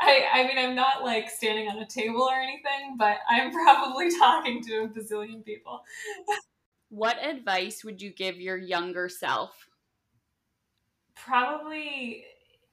I, 0.00 0.24
I 0.32 0.46
mean, 0.46 0.58
I'm 0.58 0.74
not 0.74 1.04
like 1.04 1.30
standing 1.30 1.68
on 1.68 1.78
a 1.78 1.86
table 1.86 2.22
or 2.22 2.34
anything, 2.34 2.96
but 2.98 3.18
I'm 3.28 3.52
probably 3.52 4.10
talking 4.18 4.62
to 4.64 4.84
a 4.84 4.88
bazillion 4.88 5.44
people. 5.44 5.82
what 6.88 7.16
advice 7.24 7.84
would 7.84 8.02
you 8.02 8.10
give 8.10 8.40
your 8.40 8.56
younger 8.56 9.08
self? 9.08 9.67
Probably, 11.24 12.24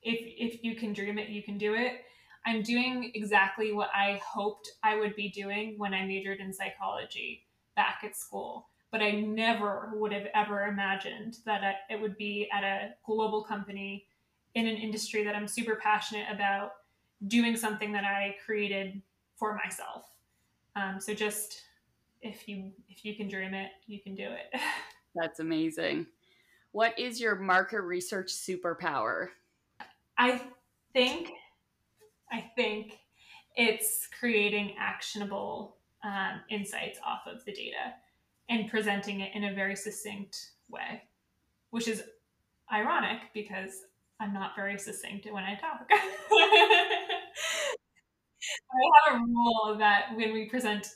if 0.02 0.54
if 0.54 0.64
you 0.64 0.76
can 0.76 0.94
dream 0.94 1.18
it, 1.18 1.30
you 1.30 1.44
can 1.44 1.58
do 1.58 1.74
it. 1.74 2.02
I'm 2.46 2.62
doing 2.62 3.12
exactly 3.16 3.74
what 3.74 3.90
I 3.96 4.22
hoped 4.24 4.70
I 4.84 4.96
would 4.96 5.16
be 5.16 5.30
doing 5.30 5.76
when 5.78 5.94
I 5.94 6.06
majored 6.06 6.40
in 6.40 6.54
psychology 6.54 7.48
back 7.76 8.02
at 8.04 8.16
school 8.16 8.68
but 8.96 9.04
I 9.04 9.12
never 9.12 9.92
would 9.96 10.14
have 10.14 10.28
ever 10.34 10.68
imagined 10.68 11.40
that 11.46 11.80
it 11.90 12.00
would 12.00 12.16
be 12.16 12.48
at 12.54 12.64
a 12.64 12.92
global 13.06 13.44
company 13.44 14.06
in 14.54 14.68
an 14.68 14.78
industry 14.78 15.22
that 15.26 15.36
I'm 15.36 15.50
super 15.50 15.76
passionate 15.76 16.28
about 16.32 16.72
doing 17.28 17.58
something 17.58 17.92
that 17.92 18.06
I 18.06 18.38
created 18.46 19.02
for 19.36 19.54
myself. 19.54 20.06
Um, 20.78 21.02
so 21.02 21.14
just 21.14 21.64
if 22.22 22.48
you 22.48 22.72
if 22.88 23.04
you 23.04 23.18
can 23.18 23.28
dream 23.28 23.54
it, 23.54 23.72
you 23.86 24.02
can 24.02 24.16
do 24.16 24.30
it. 24.30 24.62
That's 25.16 25.42
amazing. 25.42 26.08
What 26.76 27.00
is 27.00 27.22
your 27.22 27.36
market 27.36 27.84
research 27.84 28.34
superpower? 28.34 29.28
I 30.18 30.42
think 30.92 31.32
I 32.30 32.52
think 32.58 32.98
it's 33.56 34.10
creating 34.20 34.76
actionable 34.78 35.78
um, 36.04 36.42
insights 36.50 37.00
off 37.08 37.22
of 37.34 37.46
the 37.46 37.54
data 37.54 37.94
and 38.50 38.70
presenting 38.70 39.22
it 39.22 39.32
in 39.34 39.46
a 39.46 39.54
very 39.54 39.78
succinct 39.78 40.38
way, 40.70 41.04
which 41.70 41.88
is 41.88 42.04
ironic 42.70 43.20
because 43.34 43.84
I'm 44.20 44.34
not 44.34 44.52
very 44.58 44.78
succinct 44.78 45.32
when 45.32 45.46
I 45.46 45.56
talk. 45.56 45.88
I 45.92 46.02
have 49.06 49.16
a 49.16 49.20
rule 49.24 49.78
that 49.80 50.08
when 50.14 50.34
we 50.34 50.50
present 50.50 50.88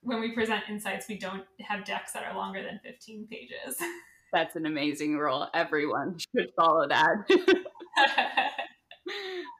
when 0.00 0.20
we 0.20 0.32
present 0.32 0.64
insights, 0.68 1.06
we 1.08 1.20
don't 1.20 1.44
have 1.60 1.84
decks 1.84 2.14
that 2.14 2.24
are 2.24 2.34
longer 2.36 2.64
than 2.64 2.80
15 2.82 3.28
pages. 3.30 3.76
That's 4.32 4.56
an 4.56 4.66
amazing 4.66 5.18
rule. 5.18 5.48
Everyone 5.52 6.18
should 6.36 6.50
follow 6.56 6.88
that. 6.88 7.28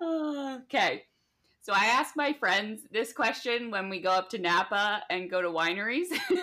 okay. 0.64 1.04
So 1.60 1.72
I 1.72 1.86
ask 1.86 2.16
my 2.16 2.32
friends 2.32 2.82
this 2.90 3.12
question 3.12 3.70
when 3.70 3.88
we 3.88 4.00
go 4.00 4.10
up 4.10 4.30
to 4.30 4.38
Napa 4.38 5.02
and 5.10 5.30
go 5.30 5.40
to 5.42 5.48
wineries. 5.48 6.06
Okay. 6.30 6.40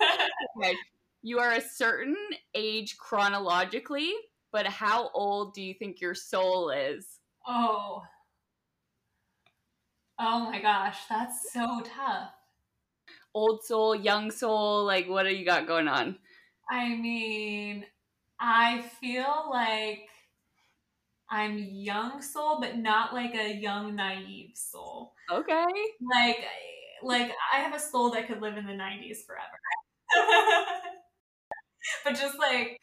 okay. 0.58 0.74
You 1.22 1.38
are 1.38 1.52
a 1.52 1.60
certain 1.60 2.16
age 2.54 2.96
chronologically, 2.98 4.12
but 4.52 4.66
how 4.66 5.10
old 5.14 5.54
do 5.54 5.62
you 5.62 5.74
think 5.74 6.00
your 6.00 6.14
soul 6.14 6.70
is? 6.70 7.06
Oh. 7.46 8.02
Oh 10.18 10.50
my 10.50 10.60
gosh, 10.60 10.98
that's 11.08 11.52
so 11.52 11.82
tough. 11.84 12.30
Old 13.34 13.64
soul, 13.64 13.96
young 13.96 14.30
soul, 14.30 14.84
like 14.84 15.08
what 15.08 15.24
do 15.24 15.34
you 15.34 15.44
got 15.44 15.66
going 15.66 15.88
on? 15.88 16.16
I 16.70 16.94
mean, 16.94 17.84
I 18.38 18.82
feel 19.00 19.48
like 19.50 20.08
I'm 21.28 21.58
young 21.58 22.22
soul, 22.22 22.60
but 22.60 22.76
not 22.76 23.12
like 23.12 23.34
a 23.34 23.54
young 23.54 23.96
naive 23.96 24.52
soul. 24.54 25.14
Okay. 25.30 25.66
Like 26.12 26.38
like 27.02 27.32
I 27.52 27.60
have 27.60 27.74
a 27.74 27.80
soul 27.80 28.10
that 28.10 28.26
could 28.28 28.40
live 28.40 28.56
in 28.56 28.66
the 28.66 28.72
90s 28.74 29.24
forever. 29.24 29.58
but 32.04 32.14
just 32.14 32.38
like 32.38 32.76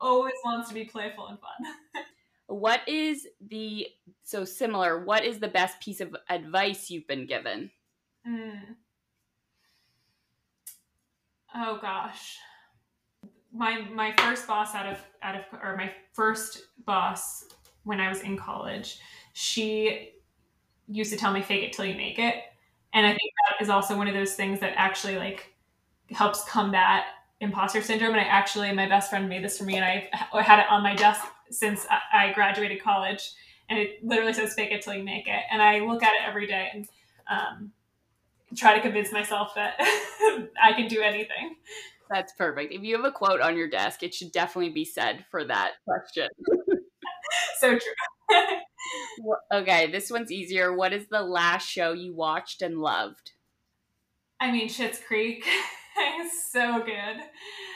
always 0.00 0.34
wants 0.44 0.68
to 0.68 0.74
be 0.74 0.84
playful 0.84 1.26
and 1.28 1.38
fun. 1.38 2.04
what 2.46 2.86
is 2.88 3.26
the 3.40 3.86
so 4.24 4.44
similar, 4.44 5.04
what 5.04 5.24
is 5.24 5.38
the 5.38 5.48
best 5.48 5.80
piece 5.80 6.00
of 6.00 6.14
advice 6.28 6.90
you've 6.90 7.06
been 7.06 7.26
given? 7.26 7.70
Mm. 8.28 8.76
Oh 11.54 11.78
gosh. 11.80 12.38
My 13.52 13.82
my 13.92 14.14
first 14.18 14.46
boss 14.46 14.74
out 14.74 14.86
of 14.86 14.98
out 15.22 15.36
of 15.36 15.42
or 15.62 15.76
my 15.76 15.92
first 16.12 16.62
boss 16.86 17.44
when 17.84 18.00
I 18.00 18.08
was 18.08 18.20
in 18.20 18.36
college, 18.36 18.98
she 19.32 20.10
used 20.88 21.12
to 21.12 21.18
tell 21.18 21.32
me 21.32 21.42
fake 21.42 21.62
it 21.62 21.72
till 21.72 21.84
you 21.84 21.94
make 21.94 22.18
it. 22.18 22.36
And 22.94 23.06
I 23.06 23.10
think 23.10 23.32
that 23.48 23.62
is 23.62 23.70
also 23.70 23.96
one 23.96 24.08
of 24.08 24.14
those 24.14 24.34
things 24.34 24.60
that 24.60 24.74
actually 24.76 25.16
like 25.16 25.54
helps 26.10 26.44
combat 26.44 27.04
imposter 27.40 27.82
syndrome. 27.82 28.12
And 28.12 28.20
I 28.20 28.24
actually, 28.24 28.72
my 28.72 28.88
best 28.88 29.10
friend 29.10 29.28
made 29.28 29.44
this 29.44 29.58
for 29.58 29.64
me 29.64 29.76
and 29.76 29.84
I've 29.84 30.44
had 30.44 30.60
it 30.60 30.66
on 30.70 30.82
my 30.82 30.94
desk 30.94 31.24
since 31.50 31.86
I 32.12 32.32
graduated 32.32 32.82
college. 32.82 33.32
And 33.68 33.78
it 33.78 34.04
literally 34.04 34.32
says 34.32 34.54
fake 34.54 34.70
it 34.70 34.82
till 34.82 34.94
you 34.94 35.02
make 35.02 35.26
it. 35.26 35.40
And 35.50 35.62
I 35.62 35.80
look 35.80 36.02
at 36.02 36.12
it 36.12 36.28
every 36.28 36.46
day 36.46 36.68
and 36.72 36.88
um, 37.30 37.72
try 38.54 38.74
to 38.74 38.80
convince 38.80 39.12
myself 39.12 39.54
that 39.54 39.74
I 40.62 40.72
can 40.74 40.88
do 40.88 41.00
anything. 41.00 41.56
That's 42.12 42.32
perfect. 42.34 42.72
If 42.72 42.82
you 42.82 42.96
have 42.96 43.04
a 43.06 43.12
quote 43.12 43.40
on 43.40 43.56
your 43.56 43.70
desk, 43.70 44.02
it 44.02 44.12
should 44.12 44.32
definitely 44.32 44.70
be 44.70 44.84
said 44.84 45.24
for 45.30 45.44
that 45.44 45.72
question. 45.88 46.28
so 47.58 47.78
true. 47.78 48.38
okay, 49.54 49.90
this 49.90 50.10
one's 50.10 50.30
easier. 50.30 50.74
What 50.74 50.92
is 50.92 51.06
the 51.10 51.22
last 51.22 51.68
show 51.68 51.92
you 51.92 52.14
watched 52.14 52.60
and 52.60 52.78
loved? 52.78 53.32
I 54.40 54.52
mean, 54.52 54.68
Schitt's 54.68 55.00
Creek 55.00 55.46
is 56.20 56.50
so 56.50 56.82
good. 56.84 57.22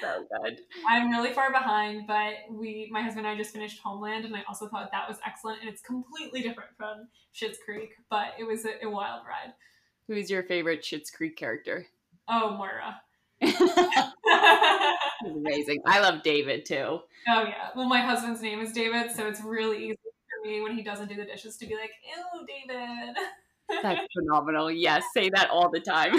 So 0.03 0.27
good. 0.43 0.59
I'm 0.87 1.11
really 1.11 1.33
far 1.33 1.51
behind, 1.51 2.07
but 2.07 2.35
we, 2.51 2.91
my 2.93 3.01
husband 3.01 3.27
and 3.27 3.35
I 3.35 3.39
just 3.39 3.55
finished 3.55 3.81
Homeland, 3.83 4.27
and 4.27 4.37
I 4.37 4.43
also 4.47 4.69
thought 4.69 4.91
that 4.93 5.09
was 5.09 5.19
excellent. 5.27 5.61
And 5.61 5.71
it's 5.71 5.81
completely 5.81 6.43
different 6.43 6.71
from 6.77 7.09
Schitt's 7.35 7.59
Creek, 7.65 7.95
but 8.11 8.29
it 8.39 8.45
was 8.45 8.67
a, 8.67 8.85
a 8.85 8.91
wild 8.91 9.23
ride. 9.27 9.55
Who's 10.09 10.29
your 10.31 10.43
favorite 10.43 10.83
Schitt's 10.83 11.11
Creek 11.11 11.37
character? 11.37 11.87
Oh, 12.29 12.57
Moira. 12.59 13.01
amazing. 15.25 15.81
I 15.87 16.01
love 16.01 16.23
David 16.23 16.65
too. 16.65 17.01
Oh 17.29 17.43
yeah. 17.43 17.71
Well, 17.75 17.89
my 17.89 18.01
husband's 18.01 18.41
name 18.41 18.61
is 18.61 18.73
David, 18.73 19.11
so 19.11 19.27
it's 19.27 19.43
really 19.43 19.85
easy 19.85 19.97
for 19.97 20.49
me 20.49 20.63
when 20.63 20.75
he 20.77 20.83
doesn't 20.83 21.09
do 21.09 21.17
the 21.17 21.25
dishes 21.25 21.57
to 21.59 21.67
be 21.67 21.75
like, 21.75 21.91
"Ew, 22.05 22.47
David." 22.47 23.17
That's 23.83 24.01
phenomenal. 24.19 24.71
Yes, 24.71 25.05
say 25.13 25.29
that 25.35 25.51
all 25.51 25.71
the 25.71 25.81
time. 25.81 26.15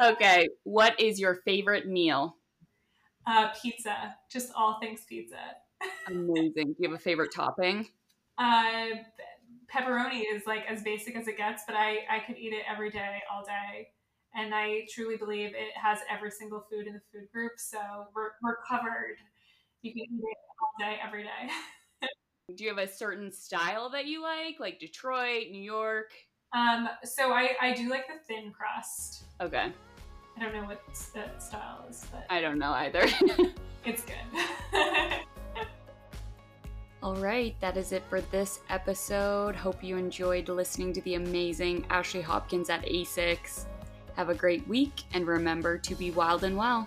okay, 0.00 0.48
what 0.64 1.00
is 1.00 1.18
your 1.18 1.36
favorite 1.44 1.88
meal? 1.88 2.36
Uh, 3.26 3.48
pizza. 3.60 4.14
Just 4.30 4.52
all 4.54 4.78
things 4.80 5.04
pizza. 5.08 5.56
Amazing. 6.08 6.52
Do 6.54 6.74
you 6.78 6.90
have 6.90 6.98
a 6.98 7.02
favorite 7.02 7.30
topping? 7.34 7.88
Uh, 8.38 8.86
pepperoni 9.72 10.22
is 10.32 10.46
like 10.46 10.64
as 10.68 10.82
basic 10.82 11.16
as 11.16 11.26
it 11.26 11.36
gets, 11.36 11.64
but 11.66 11.74
I 11.76 11.98
I 12.08 12.20
could 12.26 12.38
eat 12.38 12.52
it 12.52 12.62
every 12.70 12.90
day, 12.90 13.20
all 13.32 13.44
day 13.44 13.88
and 14.34 14.54
I 14.54 14.86
truly 14.92 15.16
believe 15.16 15.48
it 15.48 15.76
has 15.82 15.98
every 16.10 16.30
single 16.30 16.64
food 16.70 16.86
in 16.86 16.94
the 16.94 17.00
food 17.12 17.28
group. 17.32 17.52
So 17.56 17.78
we're, 18.14 18.30
we're 18.42 18.56
covered. 18.68 19.16
You 19.82 19.92
can 19.92 20.02
eat 20.02 20.20
it 20.22 20.38
all 20.60 20.72
day, 20.78 20.98
every 21.04 21.24
day. 21.24 21.52
Do 22.56 22.64
you 22.64 22.70
have 22.70 22.78
a 22.78 22.88
certain 22.88 23.32
style 23.32 23.90
that 23.90 24.06
you 24.06 24.22
like, 24.22 24.58
like 24.58 24.78
Detroit, 24.80 25.48
New 25.50 25.62
York? 25.62 26.12
Um, 26.52 26.88
so 27.04 27.32
I, 27.32 27.50
I 27.60 27.74
do 27.74 27.88
like 27.88 28.08
the 28.08 28.14
thin 28.26 28.50
crust. 28.50 29.22
Okay. 29.40 29.72
I 30.36 30.42
don't 30.42 30.52
know 30.52 30.64
what 30.64 30.82
that 31.14 31.40
style 31.40 31.86
is, 31.88 32.06
but 32.10 32.26
I 32.28 32.40
don't 32.40 32.58
know 32.58 32.72
either. 32.72 33.06
it's 33.84 34.02
good. 34.02 34.16
All 37.02 37.16
right, 37.16 37.54
that 37.60 37.76
is 37.76 37.92
it 37.92 38.02
for 38.10 38.20
this 38.20 38.60
episode. 38.68 39.54
Hope 39.54 39.82
you 39.82 39.96
enjoyed 39.96 40.48
listening 40.48 40.92
to 40.94 41.00
the 41.02 41.14
amazing 41.14 41.86
Ashley 41.88 42.20
Hopkins 42.20 42.68
at 42.68 42.82
ASICS. 42.82 43.66
Have 44.16 44.28
a 44.28 44.34
great 44.34 44.66
week 44.68 45.04
and 45.12 45.26
remember 45.26 45.78
to 45.78 45.94
be 45.94 46.10
wild 46.10 46.44
and 46.44 46.56
well. 46.56 46.86